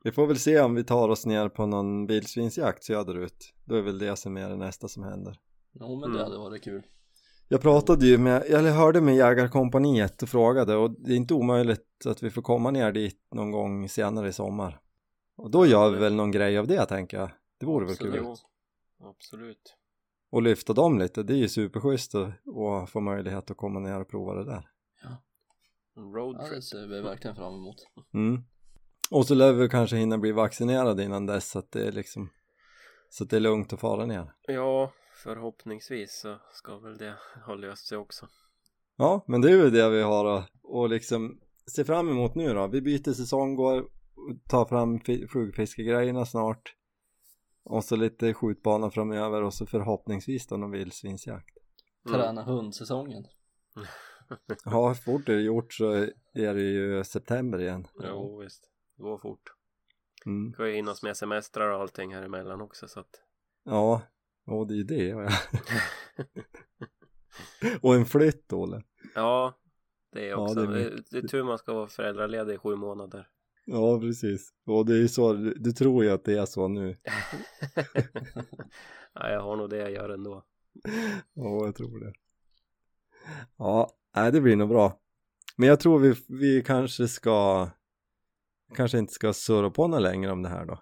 Vi 0.04 0.12
får 0.12 0.26
väl 0.26 0.38
se 0.38 0.60
om 0.60 0.74
vi 0.74 0.84
tar 0.84 1.08
oss 1.08 1.26
ner 1.26 1.48
på 1.48 1.66
någon 1.66 2.06
vildsvinsjakt 2.06 2.84
söderut. 2.84 3.54
Då 3.64 3.74
är 3.74 3.82
väl 3.82 3.98
det 3.98 4.16
som 4.16 4.36
är 4.36 4.48
det 4.48 4.56
nästa 4.56 4.88
som 4.88 5.02
händer. 5.02 5.40
Jo 5.72 6.00
men 6.00 6.10
det 6.12 6.18
Mm. 6.18 6.24
hade 6.30 6.38
varit 6.38 6.64
kul. 6.64 6.82
Jag 7.48 7.60
pratade 7.60 8.06
ju 8.06 8.18
med, 8.18 8.42
eller 8.42 8.70
hörde 8.70 9.00
med 9.00 9.16
jägarkompaniet 9.16 10.22
och 10.22 10.28
frågade 10.28 10.76
och 10.76 10.90
det 10.90 11.12
är 11.12 11.16
inte 11.16 11.34
omöjligt 11.34 12.06
att 12.06 12.22
vi 12.22 12.30
får 12.30 12.42
komma 12.42 12.70
ner 12.70 12.92
dit 12.92 13.20
någon 13.34 13.50
gång 13.50 13.88
senare 13.88 14.28
i 14.28 14.32
sommar. 14.32 14.80
Och 15.36 15.50
då 15.50 15.66
gör 15.66 15.90
vi 15.90 15.98
väl 15.98 16.14
någon 16.14 16.30
grej 16.30 16.58
av 16.58 16.66
det 16.66 16.86
tänker 16.86 17.16
jag. 17.18 17.30
Det 17.60 17.66
vore 17.66 17.84
väl 17.84 17.92
Absolut. 17.92 18.14
kul. 18.14 18.22
Jo, 18.24 18.36
absolut. 19.08 19.76
Och 20.30 20.42
lyfta 20.42 20.72
dem 20.72 20.98
lite, 20.98 21.22
det 21.22 21.32
är 21.32 21.36
ju 21.38 21.48
superschysst 21.48 22.14
att, 22.14 22.28
att 22.56 22.90
få 22.90 23.00
möjlighet 23.00 23.50
att 23.50 23.56
komma 23.56 23.80
ner 23.80 24.00
och 24.00 24.08
prova 24.08 24.34
det 24.34 24.44
där. 24.44 24.68
En 25.96 26.12
Ja, 26.12 26.18
roadtrip. 26.18 26.50
det 26.50 26.62
ser 26.62 26.86
vi 26.86 27.00
verkligen 27.00 27.36
fram 27.36 27.54
emot. 27.54 27.76
Mm. 28.14 28.42
Och 29.10 29.26
så 29.26 29.34
lär 29.34 29.52
vi 29.52 29.68
kanske 29.68 29.96
hinna 29.96 30.18
bli 30.18 30.32
vaccinerade 30.32 31.04
innan 31.04 31.26
dess 31.26 31.50
så 31.50 31.58
att 31.58 31.70
det 31.72 31.86
är 31.86 31.92
liksom 31.92 32.30
så 33.10 33.24
att 33.24 33.30
det 33.30 33.36
är 33.36 33.40
lugnt 33.40 33.72
att 33.72 33.80
fara 33.80 34.06
ner. 34.06 34.32
Ja, 34.46 34.92
förhoppningsvis 35.26 36.20
så 36.20 36.38
ska 36.52 36.78
väl 36.78 36.98
det 36.98 37.14
ha 37.46 37.54
löst 37.54 37.86
sig 37.86 37.98
också. 37.98 38.28
Ja, 38.96 39.24
men 39.28 39.40
det 39.40 39.50
är 39.50 39.56
ju 39.64 39.70
det 39.70 39.90
vi 39.90 40.02
har 40.02 40.24
att 40.24 40.50
och 40.62 40.88
liksom 40.88 41.40
se 41.66 41.84
fram 41.84 42.08
emot 42.08 42.34
nu 42.34 42.54
då. 42.54 42.66
Vi 42.66 42.80
byter 42.82 43.12
säsong, 43.12 43.54
går 43.56 43.88
tar 44.48 44.64
fram 44.64 45.00
fi- 45.00 45.28
flugfiskegrejerna 45.28 46.26
snart 46.26 46.74
och 47.64 47.84
så 47.84 47.96
lite 47.96 48.34
skjutbana 48.34 48.90
framöver 48.90 49.42
och 49.42 49.54
så 49.54 49.66
förhoppningsvis 49.66 50.46
då 50.46 50.56
någon 50.56 50.70
vildsvinsjakt. 50.70 51.56
Mm. 52.08 52.20
Träna 52.20 52.42
hundsäsongen. 52.42 53.24
Ja, 54.64 54.94
fort 54.94 55.28
är 55.28 55.34
det 55.36 55.42
gjort 55.42 55.72
så 55.72 55.92
är 56.34 56.54
det 56.54 56.62
ju 56.62 57.04
september 57.04 57.60
igen. 57.60 57.88
Jo, 58.02 58.40
visst. 58.42 58.70
Det 58.96 59.02
går 59.02 59.18
fort. 59.18 59.52
Mm. 60.26 60.52
Ska 60.52 60.66
ju 60.68 60.74
hinnas 60.74 61.02
med 61.02 61.16
semestrar 61.16 61.70
och 61.70 61.80
allting 61.80 62.14
här 62.14 62.22
emellan 62.22 62.60
också 62.60 62.88
så 62.88 63.00
att 63.00 63.22
Ja, 63.64 64.02
och 64.46 64.66
det 64.66 64.74
är 64.74 64.76
ju 64.76 64.84
det 64.84 65.04
ja. 65.04 65.28
och 67.80 67.94
en 67.94 68.04
flytt 68.04 68.52
Olle. 68.52 68.82
Ja, 69.14 69.58
det 70.12 70.24
är 70.24 70.28
Ja, 70.28 70.36
också. 70.36 70.54
det 70.54 70.74
det, 70.74 70.84
är 70.84 71.02
det 71.10 71.18
är 71.18 71.28
tur 71.28 71.42
man 71.42 71.58
ska 71.58 71.74
vara 71.74 71.86
föräldraledig 71.86 72.54
i 72.54 72.58
sju 72.58 72.76
månader. 72.76 73.28
Ja, 73.64 74.00
precis. 74.00 74.52
Och 74.66 74.86
det 74.86 74.92
är 74.92 74.98
ju 74.98 75.08
så, 75.08 75.32
du, 75.32 75.72
tror 75.72 76.04
ju 76.04 76.10
att 76.10 76.24
det 76.24 76.38
är 76.38 76.46
så 76.46 76.68
nu. 76.68 76.96
ja, 79.12 79.30
jag 79.30 79.40
har 79.40 79.56
nog 79.56 79.70
det 79.70 79.76
jag 79.76 79.90
gör 79.90 80.08
ändå. 80.08 80.44
Ja, 81.34 81.64
jag 81.64 81.74
tror 81.74 82.00
det. 82.00 82.12
Ja, 83.56 83.90
nej 84.16 84.32
det 84.32 84.40
blir 84.40 84.56
nog 84.56 84.68
bra. 84.68 85.00
Men 85.56 85.68
jag 85.68 85.80
tror 85.80 85.98
vi, 85.98 86.14
vi 86.28 86.62
kanske 86.62 87.08
ska 87.08 87.68
kanske 88.74 88.98
inte 88.98 89.12
ska 89.12 89.32
surra 89.32 89.70
på 89.70 89.88
något 89.88 90.02
längre 90.02 90.32
om 90.32 90.42
det 90.42 90.48
här 90.48 90.66
då. 90.66 90.78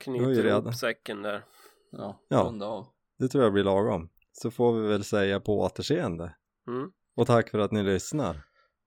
Knyter 0.00 0.46
ihop 0.46 0.74
säcken 0.74 1.22
där. 1.22 1.44
Ja, 1.92 2.20
Ja. 2.28 2.42
runda 2.42 2.66
av. 2.66 2.86
Det 3.18 3.28
tror 3.28 3.44
jag 3.44 3.52
blir 3.52 3.64
lagom. 3.64 4.08
Så 4.32 4.50
får 4.50 4.72
vi 4.72 4.88
väl 4.88 5.04
säga 5.04 5.40
på 5.40 5.58
återseende. 5.60 6.34
Mm. 6.68 6.90
Och 7.16 7.26
tack 7.26 7.50
för 7.50 7.58
att 7.58 7.72
ni 7.72 7.82
lyssnar. 7.82 8.42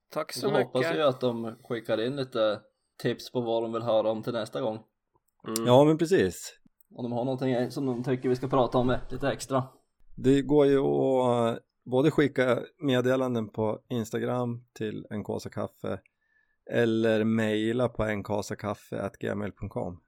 Tack 0.10 0.34
Så 0.34 0.40
så 0.40 0.50
hoppas 0.50 0.82
mycket. 0.82 0.96
vi 0.98 1.02
att 1.02 1.22
de 1.22 1.56
skickar 1.64 2.02
in 2.02 2.16
lite 2.16 2.62
tips 3.02 3.32
på 3.32 3.42
vad 3.42 3.64
de 3.64 3.74
vill 3.74 3.82
höra 3.82 4.10
om 4.12 4.24
till 4.24 4.34
nästa 4.34 4.62
gång. 4.62 4.80
Mm. 5.48 5.66
Ja 5.66 5.84
men 5.84 5.98
precis. 5.98 6.56
Om 6.96 7.04
de 7.04 7.12
har 7.12 7.26
någonting 7.26 7.72
som 7.72 7.86
de 7.86 8.04
tycker 8.04 8.30
vi 8.30 8.36
ska 8.36 8.48
prata 8.48 8.78
om 8.78 8.98
lite 9.12 9.30
extra. 9.32 9.64
Det 10.16 10.42
går 10.42 10.66
ju 10.66 10.80
att 10.80 11.58
eh, 11.58 11.62
både 11.86 12.12
skicka 12.12 12.60
meddelanden 12.82 13.50
på 13.50 13.80
Instagram 13.90 14.64
till 14.74 15.06
en 15.10 15.24
kaffe 15.52 16.00
eller 16.72 17.24
mejla 17.24 17.90
på 17.90 18.04
enkasakaffe.gmail.com 18.04 20.02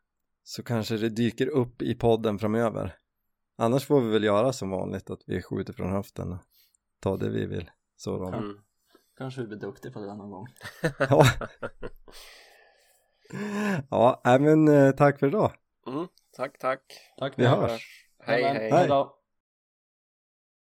så 0.44 0.64
kanske 0.64 0.98
det 0.98 1.10
dyker 1.10 1.48
upp 1.48 1.82
i 1.82 1.96
podden 1.96 2.40
framöver. 2.40 2.96
Annars 3.58 3.86
får 3.86 4.02
vi 4.02 4.10
väl 4.10 4.24
göra 4.24 4.54
som 4.54 4.70
vanligt 4.70 5.10
att 5.10 5.24
vi 5.28 5.42
skjuter 5.42 5.74
från 5.74 5.92
höften 5.92 6.32
och 6.32 6.40
tar 7.00 7.18
det 7.18 7.30
vi 7.30 7.46
vill. 7.46 7.72
Så 7.96 8.18
då. 8.18 8.28
Mm. 8.28 8.58
Kanske 9.18 9.42
vi 9.42 9.48
blir 9.48 9.58
duktiga 9.58 9.92
på 9.92 10.00
det 10.00 10.16
någon 10.16 10.32
gång. 10.32 10.48
Ja. 13.90 14.20
ja, 14.24 14.38
men 14.40 14.68
eh, 14.68 14.92
tack 14.92 15.20
för 15.20 15.28
idag. 15.28 15.52
Mm. 15.88 16.08
Tack, 16.38 16.58
tack. 16.58 16.82
Tack 17.18 17.34
Vi 17.40 17.44
för 17.44 17.50
hörs. 17.50 18.08
Hej, 18.20 18.44
hej. 18.44 18.58
Hej. 18.58 18.72
Hej 18.72 18.88
då. 18.88 19.21